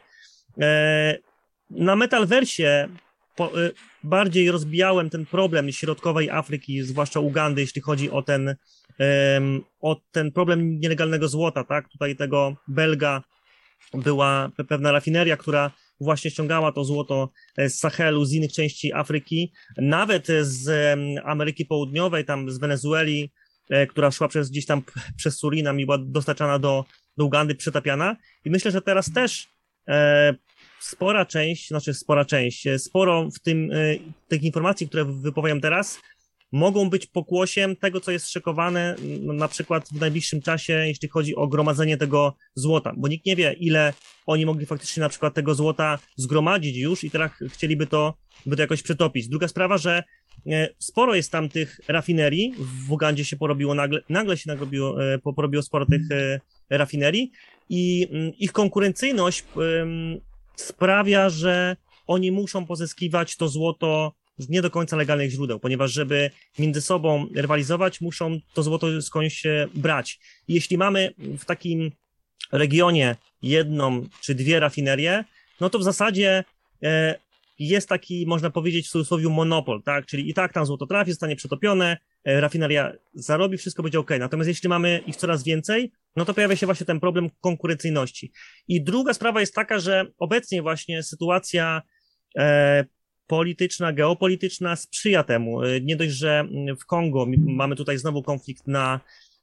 Na 1.70 1.96
Metalversie 1.96 2.88
po, 3.36 3.52
bardziej 4.04 4.50
rozbijałem 4.50 5.10
ten 5.10 5.26
problem 5.26 5.72
środkowej 5.72 6.30
Afryki, 6.30 6.82
zwłaszcza 6.82 7.20
Ugandy, 7.20 7.60
jeśli 7.60 7.82
chodzi 7.82 8.10
o 8.10 8.22
ten, 8.22 8.56
o 9.80 9.96
ten 10.12 10.32
problem 10.32 10.80
nielegalnego 10.80 11.28
złota, 11.28 11.64
tak? 11.64 11.88
Tutaj 11.88 12.16
tego 12.16 12.56
Belga 12.68 13.22
była 13.94 14.50
pewna 14.68 14.92
rafineria, 14.92 15.36
która 15.36 15.70
właśnie 16.00 16.30
ściągała 16.30 16.72
to 16.72 16.84
złoto 16.84 17.30
e, 17.56 17.70
z 17.70 17.78
Sahelu, 17.78 18.24
z 18.24 18.32
innych 18.32 18.52
części 18.52 18.92
Afryki, 18.92 19.52
nawet 19.76 20.26
z 20.40 20.98
Ameryki 21.24 21.66
Południowej, 21.66 22.24
tam 22.24 22.50
z 22.50 22.58
Wenezueli, 22.58 23.32
e, 23.70 23.86
która 23.86 24.10
szła 24.10 24.28
przez 24.28 24.50
gdzieś 24.50 24.66
tam 24.66 24.82
przez 25.18 25.38
Surinam 25.38 25.80
i 25.80 25.84
była 25.84 25.98
dostarczana 25.98 26.58
do, 26.58 26.84
do 27.16 27.24
Ugandy, 27.24 27.54
przetapiana. 27.54 28.16
I 28.44 28.50
myślę, 28.50 28.70
że 28.70 28.82
teraz 28.82 29.12
też 29.12 29.48
e, 29.88 30.34
spora 30.80 31.26
część, 31.26 31.68
znaczy 31.68 31.94
spora 31.94 32.24
część, 32.24 32.66
e, 32.66 32.78
sporo 32.78 33.28
w 33.30 33.38
tym, 33.38 33.70
e, 33.72 33.76
tych 34.28 34.42
informacji, 34.42 34.88
które 34.88 35.04
wypowiem 35.04 35.60
teraz, 35.60 35.98
mogą 36.52 36.90
być 36.90 37.06
pokłosiem 37.06 37.76
tego, 37.76 38.00
co 38.00 38.10
jest 38.10 38.30
szykowane 38.30 38.96
na 39.22 39.48
przykład 39.48 39.88
w 39.88 40.00
najbliższym 40.00 40.42
czasie, 40.42 40.72
jeśli 40.72 41.08
chodzi 41.08 41.36
o 41.36 41.46
gromadzenie 41.46 41.96
tego 41.96 42.36
złota, 42.54 42.92
bo 42.96 43.08
nikt 43.08 43.26
nie 43.26 43.36
wie, 43.36 43.52
ile 43.52 43.92
oni 44.26 44.46
mogli 44.46 44.66
faktycznie 44.66 45.00
na 45.00 45.08
przykład 45.08 45.34
tego 45.34 45.54
złota 45.54 45.98
zgromadzić 46.16 46.76
już 46.76 47.04
i 47.04 47.10
teraz 47.10 47.30
chcieliby 47.48 47.86
to, 47.86 48.14
by 48.46 48.56
to 48.56 48.62
jakoś 48.62 48.82
przetopić. 48.82 49.28
Druga 49.28 49.48
sprawa, 49.48 49.78
że 49.78 50.02
e, 50.46 50.68
sporo 50.78 51.14
jest 51.14 51.32
tam 51.32 51.48
tych 51.48 51.80
rafinerii, 51.88 52.54
w 52.58 52.92
Ugandzie 52.92 53.24
się 53.24 53.36
porobiło 53.36 53.74
nagle, 53.74 54.00
nagle 54.08 54.36
się 54.36 54.50
nagrobiło, 54.50 54.96
porobiło 55.22 55.62
sporo 55.62 55.86
tych 55.86 56.02
rafinerii 56.70 57.32
i 57.68 58.08
mm, 58.10 58.32
ich 58.38 58.52
konkurencyjność 58.52 59.44
sprawia, 60.56 61.30
że 61.30 61.76
oni 62.06 62.32
muszą 62.32 62.66
pozyskiwać 62.66 63.36
to 63.36 63.48
złoto 63.48 64.12
z 64.38 64.48
nie 64.48 64.62
do 64.62 64.70
końca 64.70 64.96
legalnych 64.96 65.30
źródeł, 65.30 65.60
ponieważ 65.60 65.92
żeby 65.92 66.30
między 66.58 66.82
sobą 66.82 67.26
rywalizować, 67.34 68.00
muszą 68.00 68.38
to 68.54 68.62
złoto 68.62 69.02
skądś 69.02 69.42
brać. 69.74 70.20
Jeśli 70.48 70.78
mamy 70.78 71.14
w 71.18 71.44
takim 71.44 71.90
regionie 72.52 73.16
jedną 73.42 74.06
czy 74.20 74.34
dwie 74.34 74.60
rafinerie, 74.60 75.24
no 75.60 75.70
to 75.70 75.78
w 75.78 75.82
zasadzie 75.82 76.44
e, 76.82 77.14
jest 77.58 77.88
taki, 77.88 78.26
można 78.26 78.50
powiedzieć 78.50 78.86
w 78.88 78.90
cudzysłowie, 78.90 79.28
monopol, 79.28 79.82
tak? 79.82 80.06
Czyli 80.06 80.30
i 80.30 80.34
tak 80.34 80.52
tam 80.52 80.66
złoto 80.66 80.86
trafi, 80.86 81.10
zostanie 81.10 81.36
przetopione, 81.36 81.96
e, 82.24 82.40
rafineria 82.40 82.92
zarobi, 83.14 83.58
wszystko 83.58 83.82
będzie 83.82 83.98
ok. 83.98 84.10
Natomiast 84.18 84.48
jeśli 84.48 84.68
mamy 84.68 85.02
ich 85.06 85.16
coraz 85.16 85.44
więcej, 85.44 85.92
no 86.16 86.24
to 86.24 86.34
pojawia 86.34 86.56
się 86.56 86.66
właśnie 86.66 86.86
ten 86.86 87.00
problem 87.00 87.30
konkurencyjności. 87.40 88.32
I 88.68 88.82
druga 88.82 89.14
sprawa 89.14 89.40
jest 89.40 89.54
taka, 89.54 89.78
że 89.78 90.06
obecnie 90.18 90.62
właśnie 90.62 91.02
sytuacja 91.02 91.82
e, 92.38 92.84
polityczna, 93.26 93.92
geopolityczna 93.92 94.76
sprzyja 94.76 95.24
temu. 95.24 95.62
E, 95.62 95.80
nie 95.80 95.96
dość, 95.96 96.12
że 96.12 96.48
w 96.80 96.86
Kongo 96.86 97.26
mamy 97.38 97.76
tutaj 97.76 97.98
znowu 97.98 98.22
konflikt 98.22 98.66
na, 98.66 99.00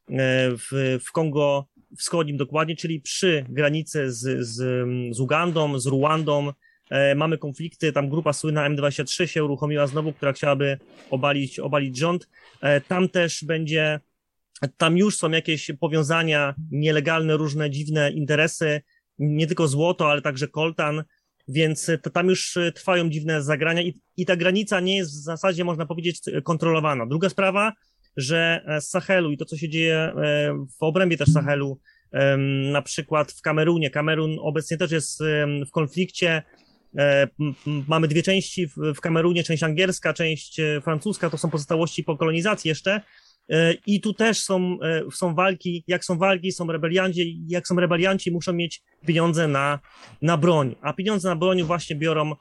e, 0.10 0.52
w, 0.52 1.00
w 1.06 1.12
Kongo 1.12 1.68
wschodnim 1.98 2.38
dokładnie, 2.38 2.76
czyli 2.76 3.02
przy 3.02 3.46
granicy 3.50 4.12
z, 4.12 4.48
z, 4.48 4.88
z 5.16 5.20
Ugandą, 5.20 5.80
z 5.80 5.86
Ruandą, 5.86 6.52
e, 6.90 7.16
mamy 7.16 7.38
konflikty, 7.38 7.92
tam 7.92 8.10
grupa 8.10 8.34
słynna 8.34 8.70
M23 8.70 9.26
się 9.26 9.44
uruchomiła 9.44 9.88
znowu, 9.88 10.14
która 10.14 10.34
chciałaby 10.34 10.78
obalić, 11.10 11.60
obalić 11.60 11.98
rząd. 11.98 12.30
Tam 12.88 13.10
też 13.10 13.44
będzie, 13.44 14.00
tam 14.78 14.98
już 14.98 15.18
są 15.18 15.32
jakieś 15.32 15.72
powiązania, 15.80 16.56
nielegalne, 16.72 17.38
różne 17.38 17.70
dziwne 17.70 18.12
interesy, 18.12 18.82
nie 19.20 19.48
tylko 19.48 19.68
złoto, 19.68 20.12
ale 20.12 20.22
także 20.22 20.48
koltan, 20.48 21.04
więc 21.48 21.92
to 22.02 22.10
tam 22.10 22.30
już 22.30 22.58
e, 22.58 22.72
trwają 22.72 23.10
dziwne 23.10 23.44
zagrania 23.44 23.82
i, 23.82 24.02
i 24.18 24.26
ta 24.26 24.36
granica 24.36 24.80
nie 24.80 24.98
jest 24.98 25.12
w 25.12 25.24
zasadzie, 25.24 25.64
można 25.64 25.86
powiedzieć, 25.86 26.22
kontrolowana. 26.44 27.06
Druga 27.06 27.30
sprawa, 27.30 27.74
że 28.18 28.64
e, 28.68 28.82
z 28.82 28.90
Sahelu 28.90 29.32
i 29.32 29.38
to, 29.38 29.46
co 29.46 29.58
się 29.58 29.70
dzieje 29.70 29.96
e, 29.96 30.14
w 30.80 30.84
obrębie 30.84 31.18
też 31.18 31.30
Sahelu, 31.30 31.80
na 32.72 32.82
przykład 32.82 33.32
w 33.32 33.42
Kamerunie. 33.42 33.90
Kamerun 33.90 34.38
obecnie 34.42 34.78
też 34.78 34.92
jest 34.92 35.20
w 35.68 35.72
konflikcie. 35.72 36.44
Mamy 37.88 38.08
dwie 38.08 38.24
części 38.24 38.68
w 38.68 39.00
Kamerunie, 39.02 39.44
część 39.44 39.64
angielska, 39.64 40.14
część 40.14 40.62
francuska, 40.84 41.30
to 41.30 41.38
są 41.38 41.50
pozostałości 41.50 42.04
po 42.04 42.18
kolonizacji 42.18 42.70
jeszcze. 42.70 43.02
E, 43.50 43.74
I 43.88 44.02
tu 44.02 44.14
też 44.14 44.44
są, 44.44 44.78
e, 44.82 45.02
są 45.12 45.36
walki, 45.36 45.84
jak 45.88 46.06
są 46.06 46.18
walki, 46.18 46.52
są 46.52 46.68
rebelianci, 46.68 47.44
jak 47.48 47.68
są 47.68 47.76
rebelianci, 47.76 48.32
muszą 48.32 48.54
mieć 48.54 48.84
pieniądze 49.06 49.48
na, 49.48 49.80
na 50.22 50.38
broń. 50.38 50.76
A 50.82 50.94
pieniądze 50.94 51.30
na 51.30 51.36
broń 51.36 51.64
właśnie 51.64 51.96
biorą 51.96 52.32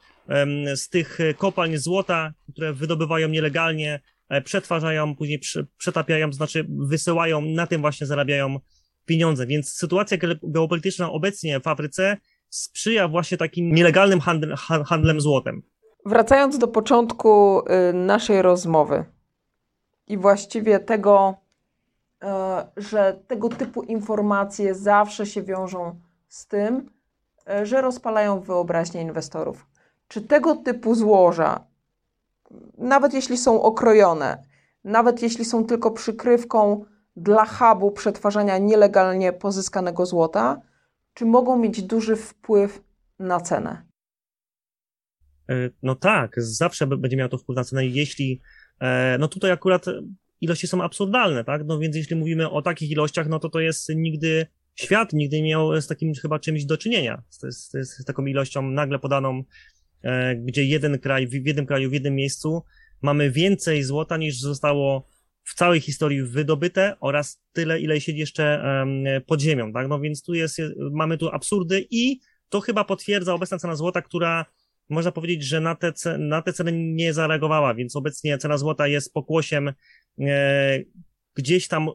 z 0.74 0.88
tych 0.88 1.18
kopalń 1.38 1.76
złota, 1.76 2.32
które 2.52 2.72
wydobywają 2.72 3.28
nielegalnie, 3.28 4.00
e, 4.28 4.42
przetwarzają, 4.42 5.16
później 5.16 5.40
przetapiają, 5.78 6.32
znaczy 6.32 6.66
wysyłają, 6.68 7.40
na 7.40 7.66
tym 7.66 7.80
właśnie 7.80 8.06
zarabiają 8.06 8.60
pieniądze. 9.06 9.46
Więc 9.46 9.72
sytuacja 9.72 10.16
geopolityczna 10.42 11.12
obecnie 11.12 11.60
w 11.60 11.66
Afryce 11.66 12.16
sprzyja 12.48 13.08
właśnie 13.08 13.36
takim 13.36 13.74
nielegalnym 13.74 14.20
handl, 14.20 14.54
handlem 14.86 15.20
złotem. 15.20 15.62
Wracając 16.06 16.58
do 16.58 16.68
początku 16.68 17.60
y, 17.60 17.92
naszej 17.92 18.42
rozmowy, 18.42 19.04
i 20.12 20.18
właściwie 20.18 20.80
tego, 20.80 21.34
e, 22.22 22.66
że 22.76 23.20
tego 23.26 23.48
typu 23.48 23.82
informacje 23.82 24.74
zawsze 24.74 25.26
się 25.26 25.42
wiążą 25.42 26.00
z 26.28 26.46
tym, 26.46 26.90
e, 27.48 27.66
że 27.66 27.80
rozpalają 27.80 28.40
wyobraźnię 28.40 29.02
inwestorów. 29.02 29.66
Czy 30.08 30.20
tego 30.20 30.56
typu 30.56 30.94
złoża, 30.94 31.66
nawet 32.78 33.14
jeśli 33.14 33.36
są 33.36 33.62
okrojone, 33.62 34.42
nawet 34.84 35.22
jeśli 35.22 35.44
są 35.44 35.64
tylko 35.64 35.90
przykrywką 35.90 36.84
dla 37.16 37.44
hubu 37.44 37.90
przetwarzania 37.90 38.58
nielegalnie 38.58 39.32
pozyskanego 39.32 40.06
złota, 40.06 40.60
czy 41.14 41.24
mogą 41.26 41.56
mieć 41.56 41.82
duży 41.82 42.16
wpływ 42.16 42.82
na 43.18 43.40
cenę? 43.40 43.82
E, 45.48 45.54
no 45.82 45.94
tak, 45.94 46.34
zawsze 46.36 46.86
będzie 46.86 47.16
miał 47.16 47.28
to 47.28 47.38
wpływ 47.38 47.56
na 47.56 47.64
cenę, 47.64 47.86
jeśli 47.86 48.40
no 49.18 49.28
tutaj 49.28 49.50
akurat 49.50 49.84
ilości 50.40 50.66
są 50.66 50.82
absurdalne, 50.82 51.44
tak? 51.44 51.62
No 51.66 51.78
więc 51.78 51.96
jeśli 51.96 52.16
mówimy 52.16 52.50
o 52.50 52.62
takich 52.62 52.90
ilościach, 52.90 53.28
no 53.28 53.38
to 53.38 53.48
to 53.48 53.60
jest 53.60 53.88
nigdy, 53.96 54.46
świat 54.74 55.12
nigdy 55.12 55.42
nie 55.42 55.50
miał 55.50 55.80
z 55.80 55.86
takim 55.86 56.14
chyba 56.14 56.38
czymś 56.38 56.64
do 56.64 56.78
czynienia, 56.78 57.22
z, 57.28 57.40
z, 57.56 57.70
z 57.70 58.04
taką 58.04 58.26
ilością 58.26 58.62
nagle 58.62 58.98
podaną, 58.98 59.44
e, 60.02 60.36
gdzie 60.36 60.64
jeden 60.64 60.98
kraj, 60.98 61.26
w 61.26 61.46
jednym 61.46 61.66
kraju, 61.66 61.90
w 61.90 61.92
jednym 61.92 62.14
miejscu 62.14 62.62
mamy 63.02 63.30
więcej 63.30 63.82
złota 63.82 64.16
niż 64.16 64.40
zostało 64.40 65.08
w 65.44 65.54
całej 65.54 65.80
historii 65.80 66.22
wydobyte 66.22 66.96
oraz 67.00 67.42
tyle, 67.52 67.80
ile 67.80 68.00
siedzi 68.00 68.18
jeszcze 68.18 68.64
pod 69.26 69.40
ziemią, 69.40 69.72
tak? 69.72 69.88
No 69.88 70.00
więc 70.00 70.22
tu 70.22 70.34
jest, 70.34 70.62
mamy 70.90 71.18
tu 71.18 71.28
absurdy 71.28 71.86
i 71.90 72.20
to 72.48 72.60
chyba 72.60 72.84
potwierdza 72.84 73.34
obecna 73.34 73.58
cena 73.58 73.76
złota, 73.76 74.02
która 74.02 74.46
można 74.88 75.12
powiedzieć, 75.12 75.42
że 75.42 75.60
na 75.60 75.74
te, 75.74 75.92
na 76.18 76.42
te 76.42 76.52
ceny 76.52 76.72
nie 76.72 77.12
zareagowała, 77.12 77.74
więc 77.74 77.96
obecnie 77.96 78.38
cena 78.38 78.58
złota 78.58 78.86
jest 78.86 79.12
pokłosiem 79.12 79.72
e, 80.20 80.78
gdzieś 81.34 81.68
tam 81.68 81.88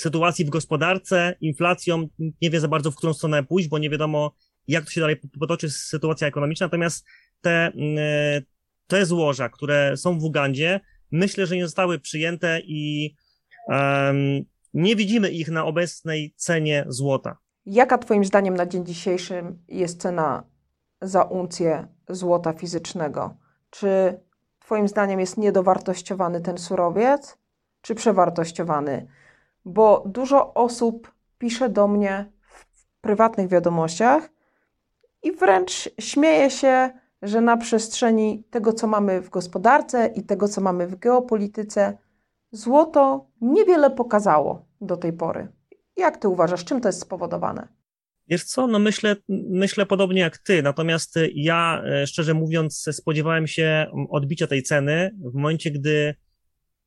sytuacji 0.00 0.44
w 0.44 0.50
gospodarce, 0.50 1.34
inflacją, 1.40 2.08
nie 2.42 2.50
wie 2.50 2.60
za 2.60 2.68
bardzo, 2.68 2.90
w 2.90 2.96
którą 2.96 3.14
stronę 3.14 3.44
pójść, 3.44 3.68
bo 3.68 3.78
nie 3.78 3.90
wiadomo, 3.90 4.34
jak 4.68 4.84
to 4.84 4.90
się 4.90 5.00
dalej 5.00 5.16
potoczy 5.40 5.70
sytuacja 5.70 6.28
ekonomiczna. 6.28 6.66
Natomiast 6.66 7.06
te, 7.40 7.72
e, 7.98 8.42
te 8.86 9.06
złoża, 9.06 9.48
które 9.48 9.96
są 9.96 10.18
w 10.18 10.24
Ugandzie, 10.24 10.80
myślę, 11.10 11.46
że 11.46 11.56
nie 11.56 11.64
zostały 11.64 11.98
przyjęte 11.98 12.60
i 12.64 13.14
um, 13.68 14.44
nie 14.74 14.96
widzimy 14.96 15.30
ich 15.30 15.48
na 15.48 15.64
obecnej 15.64 16.34
cenie 16.36 16.84
złota. 16.88 17.38
Jaka 17.66 17.98
Twoim 17.98 18.24
zdaniem 18.24 18.54
na 18.54 18.66
dzień 18.66 18.86
dzisiejszy 18.86 19.42
jest 19.68 20.00
cena 20.00 20.44
za 21.00 21.22
uncję 21.22 21.86
złota 22.08 22.52
fizycznego? 22.52 23.34
Czy 23.70 24.20
Twoim 24.70 24.88
zdaniem 24.88 25.20
jest 25.20 25.36
niedowartościowany 25.36 26.40
ten 26.40 26.58
surowiec, 26.58 27.38
czy 27.80 27.94
przewartościowany? 27.94 29.06
Bo 29.64 30.02
dużo 30.06 30.54
osób 30.54 31.12
pisze 31.38 31.68
do 31.68 31.88
mnie 31.88 32.32
w 32.42 32.66
prywatnych 33.00 33.48
wiadomościach 33.48 34.30
i 35.22 35.32
wręcz 35.32 35.90
śmieje 36.00 36.50
się, 36.50 36.90
że 37.22 37.40
na 37.40 37.56
przestrzeni 37.56 38.44
tego, 38.50 38.72
co 38.72 38.86
mamy 38.86 39.20
w 39.20 39.30
gospodarce 39.30 40.06
i 40.06 40.22
tego, 40.22 40.48
co 40.48 40.60
mamy 40.60 40.86
w 40.86 40.96
geopolityce, 40.96 41.98
złoto 42.52 43.26
niewiele 43.40 43.90
pokazało 43.90 44.64
do 44.80 44.96
tej 44.96 45.12
pory. 45.12 45.48
Jak 45.96 46.16
ty 46.16 46.28
uważasz, 46.28 46.64
czym 46.64 46.80
to 46.80 46.88
jest 46.88 47.00
spowodowane? 47.00 47.68
Wiesz 48.30 48.44
co, 48.44 48.66
no 48.66 48.78
myślę, 48.78 49.16
myślę 49.48 49.86
podobnie 49.86 50.20
jak 50.20 50.38
ty, 50.38 50.62
natomiast 50.62 51.18
ja, 51.34 51.82
e, 51.86 52.06
szczerze 52.06 52.34
mówiąc, 52.34 52.88
spodziewałem 52.92 53.46
się 53.46 53.86
odbicia 54.10 54.46
tej 54.46 54.62
ceny 54.62 55.10
w 55.32 55.34
momencie, 55.34 55.70
gdy 55.70 56.14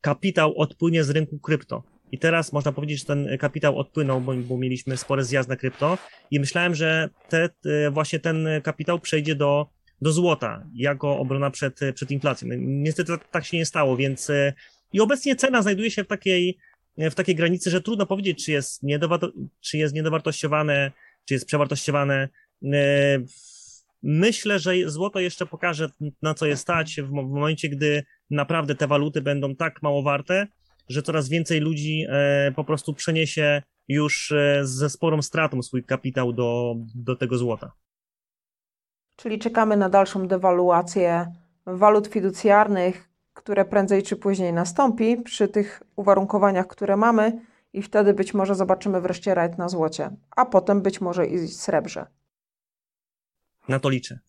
kapitał 0.01 0.57
odpłynie 0.57 1.03
z 1.03 1.09
rynku 1.09 1.39
krypto. 1.39 1.83
I 2.11 2.19
teraz 2.19 2.53
można 2.53 2.71
powiedzieć, 2.71 2.99
że 2.99 3.05
ten 3.05 3.37
kapitał 3.37 3.79
odpłynął, 3.79 4.21
bo, 4.21 4.33
bo 4.33 4.57
mieliśmy 4.57 4.97
spory 4.97 5.23
zjazd 5.23 5.49
na 5.49 5.55
krypto 5.55 5.97
i 6.31 6.39
myślałem, 6.39 6.75
że 6.75 7.09
te, 7.29 7.49
właśnie 7.91 8.19
ten 8.19 8.47
kapitał 8.63 8.99
przejdzie 8.99 9.35
do, 9.35 9.67
do 10.01 10.11
złota 10.11 10.65
jako 10.75 11.17
obrona 11.17 11.51
przed, 11.51 11.79
przed 11.95 12.11
inflacją. 12.11 12.47
No, 12.47 12.55
niestety 12.57 13.13
tak 13.31 13.45
się 13.45 13.57
nie 13.57 13.65
stało, 13.65 13.97
więc 13.97 14.31
i 14.93 14.99
obecnie 14.99 15.35
cena 15.35 15.61
znajduje 15.61 15.91
się 15.91 16.03
w 16.03 16.07
takiej, 16.07 16.57
w 16.97 17.13
takiej 17.13 17.35
granicy, 17.35 17.69
że 17.69 17.81
trudno 17.81 18.05
powiedzieć, 18.05 18.45
czy 18.45 18.51
jest, 18.51 18.83
niedowarto, 18.83 19.31
czy 19.61 19.77
jest 19.77 19.93
niedowartościowane, 19.93 20.91
czy 21.25 21.33
jest 21.33 21.45
przewartościowane. 21.45 22.29
Myślę, 24.03 24.59
że 24.59 24.73
złoto 24.85 25.19
jeszcze 25.19 25.45
pokaże, 25.45 25.89
na 26.21 26.33
co 26.33 26.45
je 26.45 26.57
stać 26.57 27.01
w 27.01 27.11
momencie, 27.11 27.69
gdy 27.69 28.03
naprawdę 28.29 28.75
te 28.75 28.87
waluty 28.87 29.21
będą 29.21 29.55
tak 29.55 29.81
mało 29.81 30.03
warte, 30.03 30.47
że 30.89 31.01
coraz 31.01 31.29
więcej 31.29 31.59
ludzi 31.59 32.05
e, 32.09 32.51
po 32.55 32.63
prostu 32.63 32.93
przeniesie 32.93 33.61
już 33.87 34.31
e, 34.31 34.61
ze 34.63 34.89
sporą 34.89 35.21
stratą 35.21 35.61
swój 35.61 35.83
kapitał 35.83 36.33
do, 36.33 36.75
do 36.95 37.15
tego 37.15 37.37
złota. 37.37 37.71
Czyli 39.15 39.39
czekamy 39.39 39.77
na 39.77 39.89
dalszą 39.89 40.27
dewaluację 40.27 41.31
walut 41.65 42.07
fiducjarnych, 42.07 43.09
które 43.33 43.65
prędzej 43.65 44.03
czy 44.03 44.15
później 44.15 44.53
nastąpi 44.53 45.17
przy 45.17 45.47
tych 45.47 45.83
uwarunkowaniach, 45.95 46.67
które 46.67 46.97
mamy, 46.97 47.41
i 47.73 47.81
wtedy 47.81 48.13
być 48.13 48.33
może 48.33 48.55
zobaczymy 48.55 49.01
wreszcie 49.01 49.35
rajd 49.35 49.57
na 49.57 49.69
złocie, 49.69 50.09
a 50.35 50.45
potem 50.45 50.81
być 50.81 51.01
może 51.01 51.25
i 51.25 51.47
srebrze. 51.47 52.05
Na 53.67 53.79
to 53.79 53.89
liczę. 53.89 54.19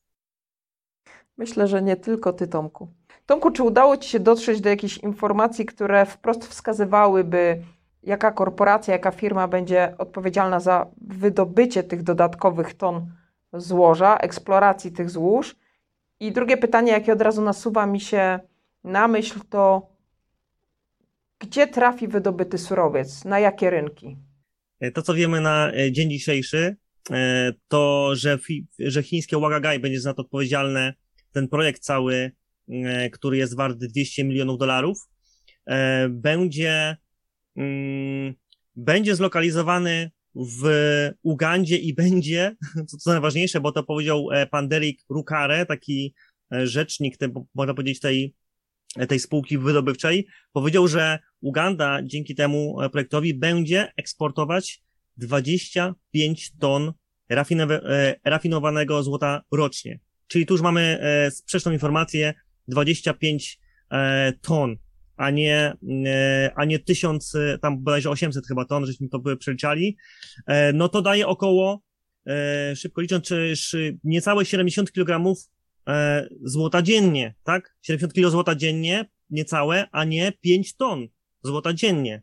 Myślę, 1.37 1.69
że 1.69 1.83
nie 1.83 1.97
tylko 1.97 2.33
ty, 2.33 2.47
Tomku. 2.47 2.89
Tomku, 3.27 3.51
czy 3.51 3.63
udało 3.63 3.97
Ci 3.97 4.11
się 4.11 4.21
dotrzeć 4.21 4.61
do 4.61 4.69
jakichś 4.69 4.99
informacji, 4.99 5.65
które 5.65 6.07
wprost 6.07 6.47
wskazywałyby, 6.47 7.63
jaka 8.03 8.33
korporacja, 8.33 8.93
jaka 8.93 9.11
firma 9.11 9.49
będzie 9.49 9.95
odpowiedzialna 9.99 10.61
za 10.61 10.87
wydobycie 11.01 11.83
tych 11.83 12.03
dodatkowych 12.03 12.75
ton 12.75 13.13
złoża, 13.53 14.17
eksploracji 14.17 14.93
tych 14.93 15.11
złóż? 15.11 15.57
I 16.21 16.33
drugie 16.33 16.57
pytanie, 16.57 16.93
jakie 16.93 17.13
od 17.13 17.23
razu 17.23 17.43
nasuwa 17.43 17.87
mi 17.87 18.01
się 18.01 18.41
na 18.85 19.09
myśl, 19.09 19.41
to 19.51 19.94
gdzie 21.47 21.67
trafi 21.67 22.09
wydobyty 22.09 22.59
surowiec, 22.59 23.25
na 23.25 23.39
jakie 23.41 23.71
rynki? 23.71 24.17
To, 24.95 25.03
co 25.03 25.15
wiemy 25.15 25.41
na 25.41 25.73
e, 25.73 25.93
dzień 25.93 26.11
dzisiejszy, 26.11 26.77
e, 27.11 27.53
to, 27.69 28.11
że, 28.17 28.39
że 28.79 29.03
chińskie 29.03 29.39
Wagagai 29.39 29.79
będzie 29.79 30.01
za 30.01 30.15
to 30.15 30.23
odpowiedzialne, 30.23 30.95
ten 31.33 31.49
projekt 31.49 31.83
cały 31.83 32.33
E, 32.69 33.11
który 33.11 33.37
jest 33.37 33.57
wart 33.57 33.79
200 33.79 34.25
milionów 34.25 34.59
dolarów, 34.59 35.09
e, 35.67 36.09
będzie, 36.09 36.97
mm, 37.57 38.35
będzie 38.77 39.17
zlokalizowany 39.17 40.11
w 40.35 40.69
Ugandzie 41.23 41.77
i 41.77 41.95
będzie, 41.95 42.57
co, 42.89 42.97
co 42.97 43.11
najważniejsze, 43.11 43.61
bo 43.61 43.73
to 43.73 43.83
powiedział 43.83 44.29
e, 44.33 44.47
pan 44.47 44.69
Derek 44.69 44.97
Rukare, 45.09 45.67
taki 45.67 46.15
rzecznik, 46.51 47.17
te, 47.17 47.29
można 47.55 47.75
powiedzieć, 47.75 48.01
tej, 48.01 48.35
tej 49.09 49.21
spółki 49.21 49.59
wydobywczej, 49.59 50.27
powiedział, 50.53 50.89
że 50.89 51.19
Uganda 51.41 52.01
dzięki 52.03 52.35
temu 52.35 52.77
projektowi 52.93 53.35
będzie 53.35 53.93
eksportować 53.97 54.83
25 55.17 56.53
ton 56.61 56.93
rafinowanego 58.25 59.03
złota 59.03 59.43
rocznie. 59.53 60.01
Czyli 60.27 60.47
tu 60.47 60.55
już 60.55 60.63
mamy 60.63 60.99
sprzeczną 61.31 61.73
informację, 61.73 62.35
25 62.69 63.61
e, 63.91 64.33
ton, 64.41 64.77
a 65.17 65.31
nie, 65.31 65.77
e, 66.07 66.53
a 66.57 66.65
nie 66.65 66.79
1000, 66.79 67.35
e, 67.35 67.59
tam 67.59 67.83
bodajże 67.83 68.11
800 68.11 68.47
chyba 68.47 68.65
ton, 68.65 68.87
żeśmy 68.87 69.09
to 69.09 69.21
przeliczali, 69.39 69.97
no 70.75 70.89
to 70.89 71.03
daje 71.03 71.27
około, 71.27 71.83
szybko 72.75 73.01
licząc, 73.01 73.25
czy 73.25 73.55
niecałe 74.05 74.45
70 74.45 74.91
kg 75.87 76.29
złota 76.43 76.83
dziennie, 76.83 77.35
tak? 77.45 77.77
70 77.83 78.13
kg 78.13 78.31
złota 78.31 78.55
dziennie, 78.55 79.05
niecałe, 79.31 79.87
a 79.93 80.05
nie 80.05 80.33
5 80.41 80.77
ton 80.77 81.09
złota 81.43 81.75
dziennie. 81.75 82.23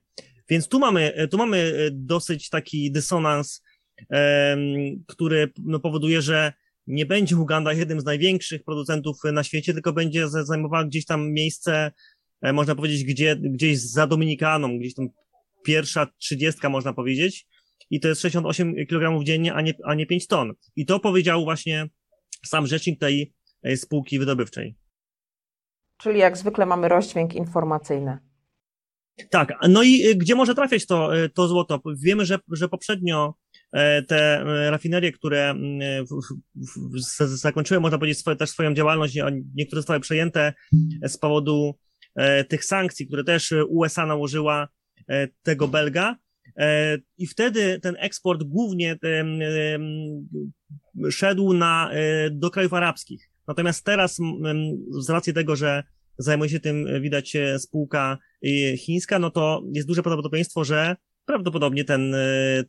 Więc 0.49 0.67
tu 0.67 0.79
mamy, 0.79 1.27
tu 1.31 1.37
mamy 1.37 1.89
dosyć 1.91 2.49
taki 2.49 2.91
dysonans, 2.91 3.63
który 5.07 5.51
no, 5.57 5.79
powoduje, 5.79 6.21
że 6.21 6.53
nie 6.87 7.05
będzie 7.05 7.37
Uganda 7.37 7.73
jednym 7.73 8.01
z 8.01 8.05
największych 8.05 8.63
producentów 8.63 9.17
na 9.33 9.43
świecie, 9.43 9.73
tylko 9.73 9.93
będzie 9.93 10.29
zajmowała 10.29 10.85
gdzieś 10.85 11.05
tam 11.05 11.31
miejsce, 11.31 11.91
e, 12.41 12.53
można 12.53 12.75
powiedzieć, 12.75 13.03
gdzie, 13.03 13.35
gdzieś 13.35 13.79
za 13.79 14.07
Dominikaną, 14.07 14.79
gdzieś 14.79 14.93
tam 14.93 15.09
pierwsza 15.63 16.07
trzydziestka, 16.17 16.69
można 16.69 16.93
powiedzieć. 16.93 17.47
I 17.89 17.99
to 17.99 18.07
jest 18.07 18.21
68 18.21 18.75
kg 18.87 19.23
dziennie, 19.23 19.53
a 19.53 19.61
nie, 19.61 19.73
a 19.83 19.95
nie 19.95 20.05
5 20.05 20.27
ton. 20.27 20.53
I 20.75 20.85
to 20.85 20.99
powiedział 20.99 21.43
właśnie 21.43 21.89
sam 22.45 22.67
rzecznik 22.67 22.99
tej 22.99 23.33
spółki 23.75 24.19
wydobywczej. 24.19 24.75
Czyli 25.97 26.19
jak 26.19 26.37
zwykle 26.37 26.65
mamy 26.65 26.87
rozdźwięk 26.87 27.35
informacyjny. 27.35 28.17
Tak, 29.29 29.53
no 29.69 29.83
i 29.83 30.07
e, 30.07 30.15
gdzie 30.15 30.35
może 30.35 30.55
trafiać 30.55 30.85
to, 30.85 31.17
e, 31.17 31.29
to 31.29 31.47
złoto? 31.47 31.81
Wiemy, 31.97 32.25
że, 32.25 32.39
że 32.51 32.69
poprzednio 32.69 33.33
E, 33.73 34.01
te 34.01 34.41
e, 34.41 34.71
rafinerie, 34.71 35.11
które 35.11 35.55
zakończyły, 37.15 37.79
można 37.79 37.97
powiedzieć, 37.97 38.19
swoje, 38.19 38.37
też 38.37 38.49
swoją 38.49 38.73
działalność, 38.73 39.17
niektóre 39.55 39.81
zostały 39.81 39.99
przejęte 39.99 40.53
z 41.03 41.17
powodu 41.17 41.77
e, 42.15 42.43
tych 42.43 42.65
sankcji, 42.65 43.07
które 43.07 43.23
też 43.23 43.53
USA 43.67 44.05
nałożyła 44.05 44.67
tego 45.43 45.67
Belga. 45.67 46.15
I 47.17 47.27
wtedy 47.27 47.79
ten 47.79 47.95
eksport 47.99 48.43
głównie 48.43 48.97
szedł 51.09 51.53
na, 51.53 51.91
do 52.31 52.51
krajów 52.51 52.73
arabskich. 52.73 53.30
Natomiast 53.51 53.85
teraz, 53.85 54.17
z 54.89 55.09
racji 55.09 55.33
tego, 55.33 55.55
że 55.55 55.83
zajmuje 56.17 56.49
się 56.49 56.59
tym, 56.59 57.01
widać, 57.01 57.37
spółka 57.57 58.17
chińska, 58.77 59.19
no 59.19 59.31
to 59.31 59.63
jest 59.73 59.87
duże 59.87 60.03
prawdopodobieństwo, 60.03 60.63
że 60.63 60.95
prawdopodobnie 61.25 61.83
ten 61.83 62.15
e, 62.15 62.19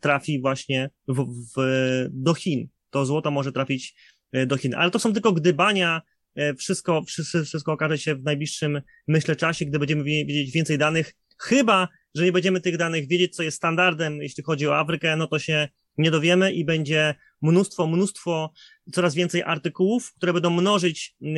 trafi 0.00 0.40
właśnie 0.40 0.90
w, 1.08 1.26
w, 1.56 1.62
do 2.10 2.34
Chin. 2.34 2.68
To 2.90 3.06
złoto 3.06 3.30
może 3.30 3.52
trafić 3.52 3.94
e, 4.32 4.46
do 4.46 4.56
Chin. 4.56 4.74
Ale 4.74 4.90
to 4.90 4.98
są 4.98 5.12
tylko 5.12 5.32
gdybania. 5.32 6.02
E, 6.34 6.54
wszystko, 6.54 7.02
wszystko, 7.02 7.44
wszystko 7.44 7.72
okaże 7.72 7.98
się 7.98 8.14
w 8.14 8.22
najbliższym, 8.22 8.82
myślę, 9.08 9.36
czasie, 9.36 9.64
gdy 9.64 9.78
będziemy 9.78 10.04
wiedzieć 10.04 10.50
więcej 10.50 10.78
danych. 10.78 11.14
Chyba, 11.38 11.88
że 12.14 12.24
nie 12.24 12.32
będziemy 12.32 12.60
tych 12.60 12.76
danych 12.76 13.08
wiedzieć, 13.08 13.36
co 13.36 13.42
jest 13.42 13.56
standardem, 13.56 14.22
jeśli 14.22 14.42
chodzi 14.42 14.66
o 14.68 14.78
Afrykę, 14.78 15.16
no 15.16 15.26
to 15.26 15.38
się 15.38 15.68
nie 15.98 16.10
dowiemy 16.10 16.52
i 16.52 16.64
będzie 16.64 17.14
mnóstwo, 17.42 17.87
mnóstwo, 17.87 18.52
coraz 18.92 19.14
więcej 19.14 19.42
artykułów, 19.42 20.12
które 20.16 20.33
będą 20.33 20.50
mnożyć 20.50 21.16
um, 21.20 21.37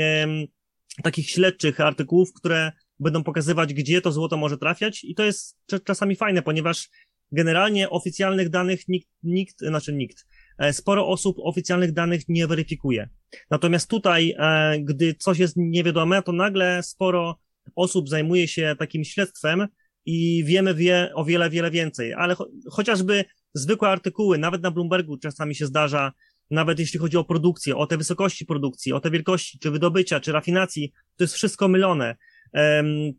takich 1.02 1.30
śledczych 1.30 1.80
artykułów, 1.80 2.32
które 2.32 2.72
będą 3.00 3.24
pokazywać, 3.24 3.74
gdzie 3.74 4.00
to 4.00 4.12
złoto 4.12 4.36
może 4.36 4.58
trafiać 4.58 5.04
i 5.04 5.14
to 5.14 5.24
jest 5.24 5.56
czasami 5.84 6.16
fajne, 6.16 6.42
ponieważ 6.42 6.88
generalnie 7.32 7.90
oficjalnych 7.90 8.48
danych 8.48 8.88
nikt, 8.88 9.08
nikt 9.22 9.60
znaczy 9.60 9.92
nikt, 9.92 10.26
sporo 10.72 11.08
osób 11.08 11.36
oficjalnych 11.42 11.92
danych 11.92 12.22
nie 12.28 12.46
weryfikuje. 12.46 13.08
Natomiast 13.50 13.90
tutaj, 13.90 14.34
gdy 14.80 15.14
coś 15.14 15.38
jest 15.38 15.56
niewiadome, 15.56 16.22
to 16.22 16.32
nagle 16.32 16.82
sporo 16.82 17.38
osób 17.76 18.08
zajmuje 18.08 18.48
się 18.48 18.76
takim 18.78 19.04
śledztwem 19.04 19.66
i 20.06 20.44
wiemy 20.44 20.74
wie 20.74 21.10
o 21.14 21.24
wiele, 21.24 21.50
wiele 21.50 21.70
więcej. 21.70 22.12
Ale 22.12 22.34
cho 22.34 22.46
chociażby 22.70 23.24
zwykłe 23.54 23.88
artykuły, 23.88 24.38
nawet 24.38 24.62
na 24.62 24.70
Bloombergu 24.70 25.18
czasami 25.18 25.54
się 25.54 25.66
zdarza, 25.66 26.12
nawet 26.50 26.78
jeśli 26.78 26.98
chodzi 26.98 27.16
o 27.16 27.24
produkcję, 27.24 27.76
o 27.76 27.86
te 27.86 27.96
wysokości 27.96 28.46
produkcji, 28.46 28.92
o 28.92 29.00
te 29.00 29.10
wielkości, 29.10 29.58
czy 29.58 29.70
wydobycia, 29.70 30.20
czy 30.20 30.32
rafinacji, 30.32 30.92
to 31.16 31.24
jest 31.24 31.34
wszystko 31.34 31.68
mylone. 31.68 32.16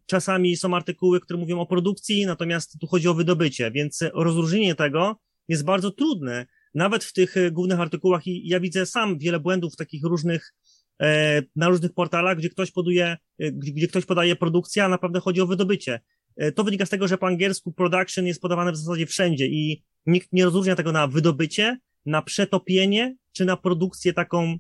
Czasami 0.06 0.58
są 0.58 0.76
artykuły, 0.76 1.20
które 1.20 1.40
mówią 1.40 1.60
o 1.60 1.66
produkcji, 1.66 2.26
natomiast 2.26 2.80
tu 2.80 2.88
chodzi 2.88 3.08
o 3.08 3.14
wydobycie, 3.14 3.72
więc 3.72 4.00
rozróżnienie 4.14 4.76
tego 4.76 5.20
jest 5.48 5.66
bardzo 5.66 5.92
trudne. 5.92 6.46
Nawet 6.76 7.04
w 7.04 7.14
tych 7.14 7.38
e, 7.38 7.52
głównych 7.52 7.80
artykułach 7.80 8.28
i 8.28 8.48
ja 8.48 8.60
widzę 8.60 8.86
sam 8.86 9.18
wiele 9.18 9.40
błędów 9.40 9.76
takich 9.76 10.04
różnych 10.04 10.54
e, 11.02 11.42
na 11.56 11.70
różnych 11.70 11.94
portalach, 11.94 12.38
gdzie 12.38 12.50
ktoś 12.50 12.72
poduje, 12.72 13.18
e, 13.40 13.52
gdzie 13.52 13.88
ktoś 13.88 14.06
podaje 14.06 14.36
produkcję, 14.36 14.84
a 14.84 14.90
naprawdę 14.90 15.20
chodzi 15.20 15.42
o 15.42 15.48
wydobycie. 15.48 16.00
To 16.56 16.64
wynika 16.64 16.86
z 16.86 16.90
tego, 16.90 17.08
że 17.08 17.18
po 17.18 17.28
angielsku 17.28 17.72
production 17.72 18.28
jest 18.28 18.42
podawane 18.42 18.72
w 18.72 18.78
zasadzie 18.78 19.06
wszędzie 19.06 19.48
i 19.48 19.84
nikt 20.06 20.34
nie 20.34 20.46
rozróżnia 20.46 20.76
tego 20.76 20.92
na 20.92 21.08
wydobycie, 21.08 21.78
na 22.06 22.22
przetopienie, 22.22 23.16
czy 23.32 23.46
na 23.46 23.58
produkcję 23.58 24.14
taką 24.14 24.58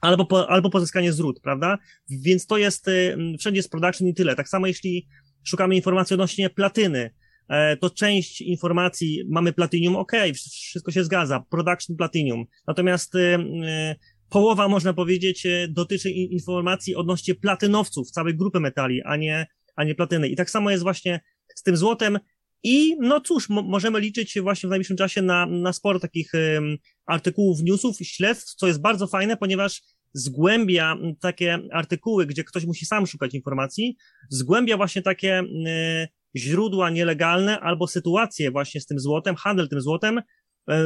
albo, 0.00 0.26
po, 0.26 0.50
albo 0.50 0.70
pozyskanie 0.70 1.12
zrud, 1.12 1.40
prawda? 1.40 1.78
Więc 2.10 2.46
to 2.46 2.58
jest, 2.58 2.88
y, 2.88 3.16
wszędzie 3.38 3.58
jest 3.58 3.70
production 3.70 4.08
i 4.08 4.14
tyle. 4.14 4.36
Tak 4.36 4.48
samo 4.48 4.66
jeśli 4.66 5.08
szukamy 5.44 5.76
informacji 5.76 6.14
odnośnie 6.14 6.50
platyny, 6.50 7.10
e, 7.48 7.76
to 7.76 7.90
część 7.90 8.40
informacji 8.40 9.24
mamy 9.30 9.52
platynium, 9.52 9.96
ok, 9.96 10.12
wszystko 10.34 10.92
się 10.92 11.04
zgadza, 11.04 11.44
production 11.50 11.96
platynium. 11.96 12.44
Natomiast 12.66 13.14
y, 13.14 13.18
y, 13.18 13.96
połowa, 14.28 14.68
można 14.68 14.92
powiedzieć, 14.92 15.46
dotyczy 15.68 16.10
informacji 16.10 16.94
odnośnie 16.94 17.34
platynowców, 17.34 18.10
całej 18.10 18.36
grupy 18.36 18.60
metali, 18.60 19.02
a 19.02 19.16
nie, 19.16 19.46
a 19.76 19.84
nie 19.84 19.94
platyny. 19.94 20.28
I 20.28 20.36
tak 20.36 20.50
samo 20.50 20.70
jest 20.70 20.82
właśnie 20.82 21.20
z 21.54 21.62
tym 21.62 21.76
złotem. 21.76 22.18
I 22.62 22.96
no 23.00 23.20
cóż, 23.20 23.48
możemy 23.48 24.00
liczyć 24.00 24.40
właśnie 24.40 24.66
w 24.66 24.70
najbliższym 24.70 24.96
czasie 24.96 25.22
na, 25.22 25.46
na 25.46 25.72
sporo 25.72 26.00
takich 26.00 26.32
um, 26.34 26.76
artykułów, 27.06 27.62
newsów, 27.62 27.96
śledztw, 28.02 28.54
co 28.54 28.66
jest 28.66 28.80
bardzo 28.80 29.06
fajne, 29.06 29.36
ponieważ 29.36 29.82
zgłębia 30.12 30.96
takie 31.20 31.58
artykuły, 31.72 32.26
gdzie 32.26 32.44
ktoś 32.44 32.64
musi 32.64 32.86
sam 32.86 33.06
szukać 33.06 33.34
informacji, 33.34 33.96
zgłębia 34.30 34.76
właśnie 34.76 35.02
takie 35.02 35.40
y, 35.40 36.08
źródła 36.36 36.90
nielegalne 36.90 37.60
albo 37.60 37.86
sytuacje 37.86 38.50
właśnie 38.50 38.80
z 38.80 38.86
tym 38.86 39.00
złotem, 39.00 39.36
handel 39.36 39.68
tym 39.68 39.80
złotem 39.80 40.18
y, 40.18 40.22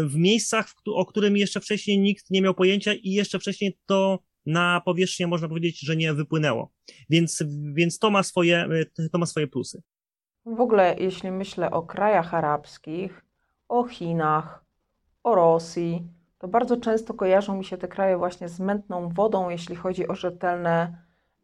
w 0.07 0.17
miejscach, 0.17 0.69
w, 0.69 0.75
o 0.87 1.07
którym 1.07 1.37
jeszcze 1.37 1.61
wcześniej 1.61 1.99
nikt 1.99 2.31
nie 2.31 2.43
miał 2.43 2.55
pojęcia 2.55 2.95
i 2.95 3.11
jeszcze 3.11 3.39
wcześniej 3.39 3.79
to 3.87 4.19
na 4.47 4.83
powierzchnię 4.85 5.27
można 5.27 5.49
powiedzieć, 5.49 5.81
że 5.81 5.97
nie 5.97 6.15
wypłynęło. 6.15 6.71
Więc, 7.11 7.43
więc 7.73 7.99
to 7.99 8.11
ma 8.11 8.23
swoje, 8.23 8.69
to 9.13 9.19
ma 9.19 9.27
swoje 9.27 9.47
plusy. 9.47 9.83
W 10.47 10.61
ogóle, 10.61 10.97
jeśli 10.99 11.31
myślę 11.31 11.71
o 11.71 11.83
krajach 11.83 12.35
arabskich, 12.35 13.25
o 13.69 13.85
Chinach, 13.85 14.65
o 15.23 15.35
Rosji, 15.35 16.09
to 16.39 16.49
bardzo 16.49 16.77
często 16.77 17.15
kojarzą 17.15 17.57
mi 17.57 17.65
się 17.65 17.79
te 17.79 17.89
kraje 17.89 18.17
właśnie 18.17 18.49
z 18.49 18.61
mętną 18.61 19.09
wodą, 19.09 19.51
jeśli 19.51 19.77
chodzi 19.77 20.09
o 20.09 20.15
rzetelne 20.15 20.99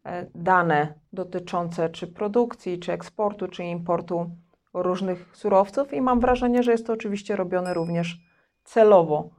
e, 0.04 0.26
dane 0.34 0.94
dotyczące 1.12 1.90
czy 1.90 2.06
produkcji, 2.06 2.78
czy 2.78 2.92
eksportu, 2.92 3.48
czy 3.48 3.64
importu 3.64 4.30
różnych 4.74 5.36
surowców, 5.36 5.94
i 5.94 6.00
mam 6.00 6.20
wrażenie, 6.20 6.62
że 6.62 6.72
jest 6.72 6.86
to 6.86 6.92
oczywiście 6.92 7.36
robione 7.36 7.74
również 7.74 8.18
celowo, 8.64 9.30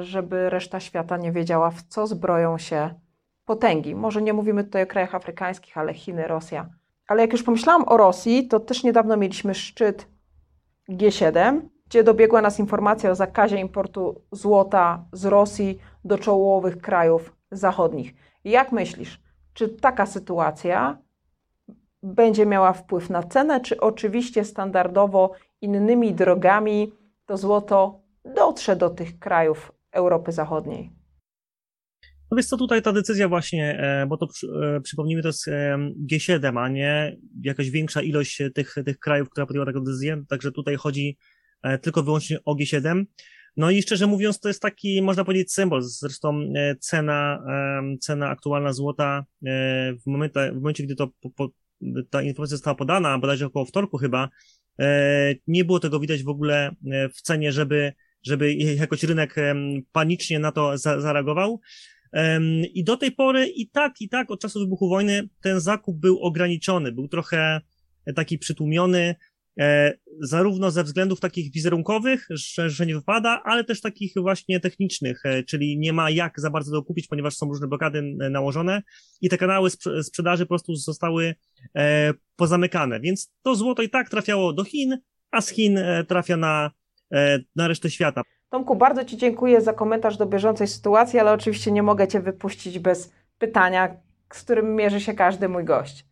żeby 0.00 0.50
reszta 0.50 0.80
świata 0.80 1.16
nie 1.16 1.32
wiedziała, 1.32 1.70
w 1.70 1.82
co 1.82 2.06
zbroją 2.06 2.58
się 2.58 2.94
potęgi. 3.44 3.94
Może 3.94 4.22
nie 4.22 4.32
mówimy 4.32 4.64
tutaj 4.64 4.82
o 4.82 4.86
krajach 4.86 5.14
afrykańskich, 5.14 5.78
ale 5.78 5.94
Chiny, 5.94 6.28
Rosja 6.28 6.68
ale 7.06 7.22
jak 7.22 7.32
już 7.32 7.42
pomyślałam 7.42 7.88
o 7.88 7.96
Rosji, 7.96 8.48
to 8.48 8.60
też 8.60 8.84
niedawno 8.84 9.16
mieliśmy 9.16 9.54
szczyt 9.54 10.08
G7, 10.88 11.60
gdzie 11.86 12.04
dobiegła 12.04 12.42
nas 12.42 12.58
informacja 12.58 13.10
o 13.10 13.14
zakazie 13.14 13.60
importu 13.60 14.22
złota 14.32 15.04
z 15.12 15.24
Rosji 15.24 15.78
do 16.04 16.18
czołowych 16.18 16.78
krajów 16.78 17.36
zachodnich. 17.50 18.14
Jak 18.44 18.72
myślisz, 18.72 19.20
czy 19.54 19.68
taka 19.68 20.06
sytuacja 20.06 20.98
będzie 22.02 22.46
miała 22.46 22.72
wpływ 22.72 23.10
na 23.10 23.22
cenę, 23.22 23.60
czy 23.60 23.80
oczywiście 23.80 24.44
standardowo 24.44 25.30
innymi 25.60 26.14
drogami 26.14 26.92
to 27.26 27.36
złoto 27.36 28.00
dotrze 28.24 28.76
do 28.76 28.90
tych 28.90 29.18
krajów 29.18 29.72
Europy 29.92 30.32
Zachodniej? 30.32 31.04
No 32.30 32.36
więc 32.36 32.48
co 32.48 32.56
tutaj 32.56 32.82
ta 32.82 32.92
decyzja 32.92 33.28
właśnie, 33.28 33.78
e, 33.78 34.06
bo 34.06 34.16
to 34.16 34.26
e, 34.26 34.80
przypomnijmy, 34.80 35.22
to 35.22 35.28
jest 35.28 35.48
e, 35.48 35.78
G7, 36.10 36.58
a 36.58 36.68
nie 36.68 37.16
jakaś 37.42 37.70
większa 37.70 38.02
ilość 38.02 38.42
tych, 38.54 38.74
tych 38.84 38.98
krajów, 38.98 39.30
która 39.30 39.46
podjęła 39.46 39.66
taką 39.66 39.80
decyzję, 39.80 40.22
także 40.28 40.52
tutaj 40.52 40.76
chodzi 40.76 41.18
tylko 41.82 42.02
wyłącznie 42.02 42.38
o 42.44 42.54
G7. 42.54 43.04
No 43.56 43.70
i 43.70 43.82
szczerze 43.82 44.06
mówiąc, 44.06 44.40
to 44.40 44.48
jest 44.48 44.62
taki, 44.62 45.02
można 45.02 45.24
powiedzieć, 45.24 45.52
symbol. 45.52 45.82
Zresztą 45.82 46.52
cena, 46.80 47.44
cena 48.00 48.28
aktualna 48.28 48.72
złota 48.72 49.24
w 50.02 50.06
momencie, 50.06 50.52
w 50.52 50.54
momencie 50.54 50.84
gdy 50.84 50.94
to, 50.94 51.08
po, 51.36 51.48
ta 52.10 52.22
informacja 52.22 52.56
została 52.56 52.74
podana, 52.74 53.18
bodajże 53.18 53.46
około 53.46 53.64
wtorku 53.64 53.98
chyba, 53.98 54.28
nie 55.46 55.64
było 55.64 55.80
tego 55.80 56.00
widać 56.00 56.22
w 56.22 56.28
ogóle 56.28 56.74
w 57.14 57.22
cenie, 57.22 57.52
żeby, 57.52 57.92
żeby 58.24 58.54
jakoś 58.54 59.02
rynek 59.02 59.36
panicznie 59.92 60.38
na 60.38 60.52
to 60.52 60.78
zareagował. 60.78 61.60
I 62.74 62.84
do 62.84 62.96
tej 62.96 63.12
pory 63.12 63.46
i 63.46 63.68
tak, 63.68 64.00
i 64.00 64.08
tak 64.08 64.30
od 64.30 64.40
czasu 64.40 64.60
wybuchu 64.60 64.88
wojny 64.88 65.28
ten 65.40 65.60
zakup 65.60 65.96
był 65.96 66.18
ograniczony, 66.20 66.92
był 66.92 67.08
trochę 67.08 67.60
taki 68.14 68.38
przytłumiony, 68.38 69.14
e, 69.60 69.92
zarówno 70.20 70.70
ze 70.70 70.84
względów 70.84 71.20
takich 71.20 71.52
wizerunkowych, 71.52 72.26
że, 72.30 72.70
że 72.70 72.86
nie 72.86 72.94
wypada, 72.94 73.42
ale 73.44 73.64
też 73.64 73.80
takich 73.80 74.12
właśnie 74.16 74.60
technicznych, 74.60 75.26
e, 75.26 75.42
czyli 75.42 75.78
nie 75.78 75.92
ma 75.92 76.10
jak 76.10 76.40
za 76.40 76.50
bardzo 76.50 76.72
to 76.72 76.82
kupić, 76.82 77.06
ponieważ 77.06 77.36
są 77.36 77.46
różne 77.46 77.68
blokady 77.68 78.02
nałożone 78.30 78.82
i 79.20 79.28
te 79.28 79.38
kanały 79.38 79.70
sprzedaży 80.02 80.44
po 80.44 80.48
prostu 80.48 80.74
zostały 80.74 81.34
e, 81.76 82.14
pozamykane. 82.36 83.00
Więc 83.00 83.32
to 83.42 83.54
złoto 83.54 83.82
i 83.82 83.90
tak 83.90 84.10
trafiało 84.10 84.52
do 84.52 84.64
Chin, 84.64 84.98
a 85.30 85.40
z 85.40 85.48
Chin 85.48 85.78
trafia 86.08 86.36
na, 86.36 86.70
na 87.56 87.68
resztę 87.68 87.90
świata. 87.90 88.22
Tomku, 88.50 88.76
bardzo 88.76 89.04
Ci 89.04 89.16
dziękuję 89.16 89.60
za 89.60 89.72
komentarz 89.72 90.16
do 90.16 90.26
bieżącej 90.26 90.66
sytuacji, 90.68 91.18
ale 91.18 91.32
oczywiście 91.32 91.72
nie 91.72 91.82
mogę 91.82 92.08
Cię 92.08 92.20
wypuścić 92.20 92.78
bez 92.78 93.12
pytania, 93.38 93.96
z 94.32 94.42
którym 94.42 94.74
mierzy 94.76 95.00
się 95.00 95.14
każdy 95.14 95.48
mój 95.48 95.64
gość. 95.64 96.06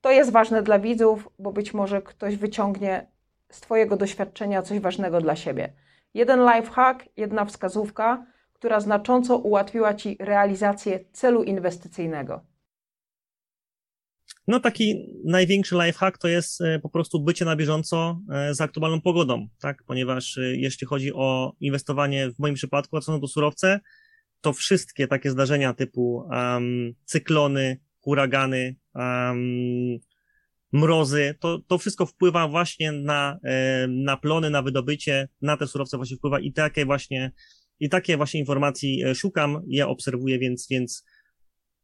To 0.00 0.10
jest 0.10 0.32
ważne 0.32 0.62
dla 0.62 0.78
widzów, 0.78 1.28
bo 1.38 1.52
być 1.52 1.74
może 1.74 2.02
ktoś 2.02 2.36
wyciągnie 2.36 3.06
z 3.50 3.60
Twojego 3.60 3.96
doświadczenia 3.96 4.62
coś 4.62 4.80
ważnego 4.80 5.20
dla 5.20 5.36
siebie. 5.36 5.72
Jeden 6.14 6.40
lifehack, 6.40 7.04
jedna 7.16 7.44
wskazówka, 7.44 8.26
która 8.52 8.80
znacząco 8.80 9.36
ułatwiła 9.36 9.94
Ci 9.94 10.16
realizację 10.20 11.00
celu 11.12 11.42
inwestycyjnego. 11.42 12.40
No 14.50 14.60
taki 14.60 15.06
największy 15.24 15.74
lifehack 15.74 16.18
to 16.18 16.28
jest 16.28 16.60
e, 16.60 16.78
po 16.78 16.88
prostu 16.88 17.20
bycie 17.20 17.44
na 17.44 17.56
bieżąco 17.56 18.20
e, 18.32 18.54
z 18.54 18.60
aktualną 18.60 19.00
pogodą, 19.00 19.48
tak? 19.60 19.82
Ponieważ 19.86 20.38
e, 20.38 20.56
jeśli 20.56 20.86
chodzi 20.86 21.12
o 21.14 21.52
inwestowanie 21.60 22.30
w 22.30 22.38
moim 22.38 22.54
przypadku, 22.54 22.96
a 22.96 23.00
co 23.00 23.12
są 23.12 23.20
to 23.20 23.28
surowce, 23.28 23.80
to 24.40 24.52
wszystkie 24.52 25.06
takie 25.06 25.30
zdarzenia 25.30 25.74
typu 25.74 26.16
um, 26.30 26.92
cyklony, 27.04 27.80
huragany, 28.00 28.76
um, 28.94 29.98
mrozy, 30.72 31.34
to, 31.40 31.58
to 31.66 31.78
wszystko 31.78 32.06
wpływa 32.06 32.48
właśnie 32.48 32.92
na, 32.92 33.38
na 33.88 34.16
plony, 34.16 34.50
na 34.50 34.62
wydobycie, 34.62 35.28
na 35.42 35.56
te 35.56 35.66
surowce 35.66 35.96
właśnie 35.96 36.16
wpływa 36.16 36.40
i 36.40 36.52
takie 36.52 36.84
właśnie, 36.84 37.32
i 37.80 37.88
takie 37.88 38.16
właśnie 38.16 38.40
informacji 38.40 39.02
szukam, 39.14 39.62
ja 39.68 39.88
obserwuję, 39.88 40.38
więc, 40.38 40.66
więc 40.70 41.04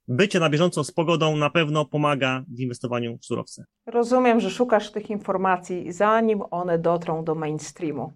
bycie 0.08 0.40
na 0.40 0.50
bieżąco 0.50 0.84
z 0.84 0.92
pogodą 0.92 1.36
na 1.36 1.50
pewno 1.50 1.84
pomaga 1.84 2.44
w 2.48 2.60
inwestowaniu 2.60 3.18
w 3.18 3.24
surowce. 3.24 3.64
Rozumiem, 3.86 4.40
że 4.40 4.50
szukasz 4.50 4.90
tych 4.90 5.10
informacji, 5.10 5.92
zanim 5.92 6.42
one 6.50 6.78
dotrą 6.78 7.24
do 7.24 7.34
mainstreamu. 7.34 8.12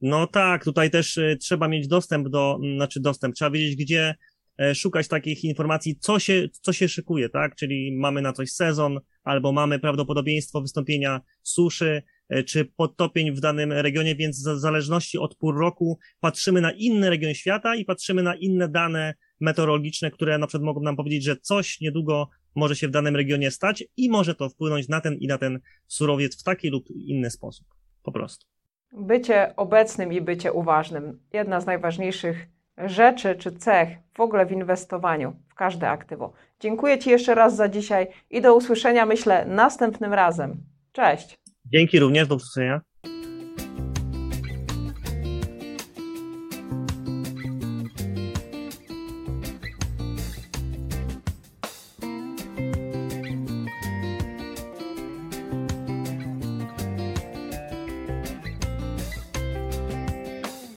No 0.00 0.26
tak, 0.26 0.64
tutaj 0.64 0.90
też 0.90 1.16
y, 1.16 1.36
trzeba 1.40 1.68
mieć 1.68 1.88
dostęp 1.88 2.28
do, 2.28 2.58
znaczy 2.76 3.00
dostęp, 3.00 3.34
trzeba 3.34 3.50
wiedzieć, 3.50 3.76
gdzie 3.76 4.14
e, 4.60 4.74
szukać 4.74 5.08
takich 5.08 5.44
informacji, 5.44 5.96
co 6.00 6.18
się, 6.18 6.48
co 6.62 6.72
się 6.72 6.88
szykuje, 6.88 7.28
tak? 7.28 7.54
Czyli 7.54 7.96
mamy 7.96 8.22
na 8.22 8.32
coś 8.32 8.52
sezon, 8.52 9.00
albo 9.24 9.52
mamy 9.52 9.78
prawdopodobieństwo 9.78 10.60
wystąpienia 10.60 11.20
suszy, 11.42 12.02
czy 12.46 12.64
podtopień 12.64 13.32
w 13.32 13.40
danym 13.40 13.72
regionie, 13.72 14.16
więc 14.16 14.48
w 14.48 14.58
zależności 14.58 15.18
od 15.18 15.36
pór 15.36 15.58
roku 15.58 15.98
patrzymy 16.20 16.60
na 16.60 16.72
inne 16.72 17.10
regiony 17.10 17.34
świata 17.34 17.76
i 17.76 17.84
patrzymy 17.84 18.22
na 18.22 18.34
inne 18.34 18.68
dane 18.68 19.14
meteorologiczne, 19.40 20.10
które 20.10 20.38
na 20.38 20.46
przykład 20.46 20.64
mogą 20.64 20.80
nam 20.80 20.96
powiedzieć, 20.96 21.24
że 21.24 21.36
coś 21.36 21.80
niedługo 21.80 22.28
może 22.54 22.76
się 22.76 22.88
w 22.88 22.90
danym 22.90 23.16
regionie 23.16 23.50
stać 23.50 23.84
i 23.96 24.10
może 24.10 24.34
to 24.34 24.48
wpłynąć 24.48 24.88
na 24.88 25.00
ten 25.00 25.14
i 25.14 25.26
na 25.26 25.38
ten 25.38 25.60
surowiec 25.86 26.40
w 26.40 26.42
taki 26.42 26.68
lub 26.68 26.84
inny 26.90 27.30
sposób. 27.30 27.66
Po 28.02 28.12
prostu. 28.12 28.46
Bycie 28.92 29.56
obecnym 29.56 30.12
i 30.12 30.20
bycie 30.20 30.52
uważnym. 30.52 31.20
Jedna 31.32 31.60
z 31.60 31.66
najważniejszych 31.66 32.48
rzeczy 32.78 33.34
czy 33.34 33.52
cech 33.52 33.88
w 34.14 34.20
ogóle 34.20 34.46
w 34.46 34.52
inwestowaniu 34.52 35.36
w 35.48 35.54
każde 35.54 35.88
aktywo. 35.88 36.32
Dziękuję 36.60 36.98
Ci 36.98 37.10
jeszcze 37.10 37.34
raz 37.34 37.56
za 37.56 37.68
dzisiaj 37.68 38.06
i 38.30 38.40
do 38.40 38.56
usłyszenia, 38.56 39.06
myślę, 39.06 39.46
następnym 39.46 40.12
razem. 40.12 40.56
Cześć. 40.92 41.43
Dzięki 41.64 41.98
również, 41.98 42.28
do 42.28 42.34
usłyszenia. 42.34 42.80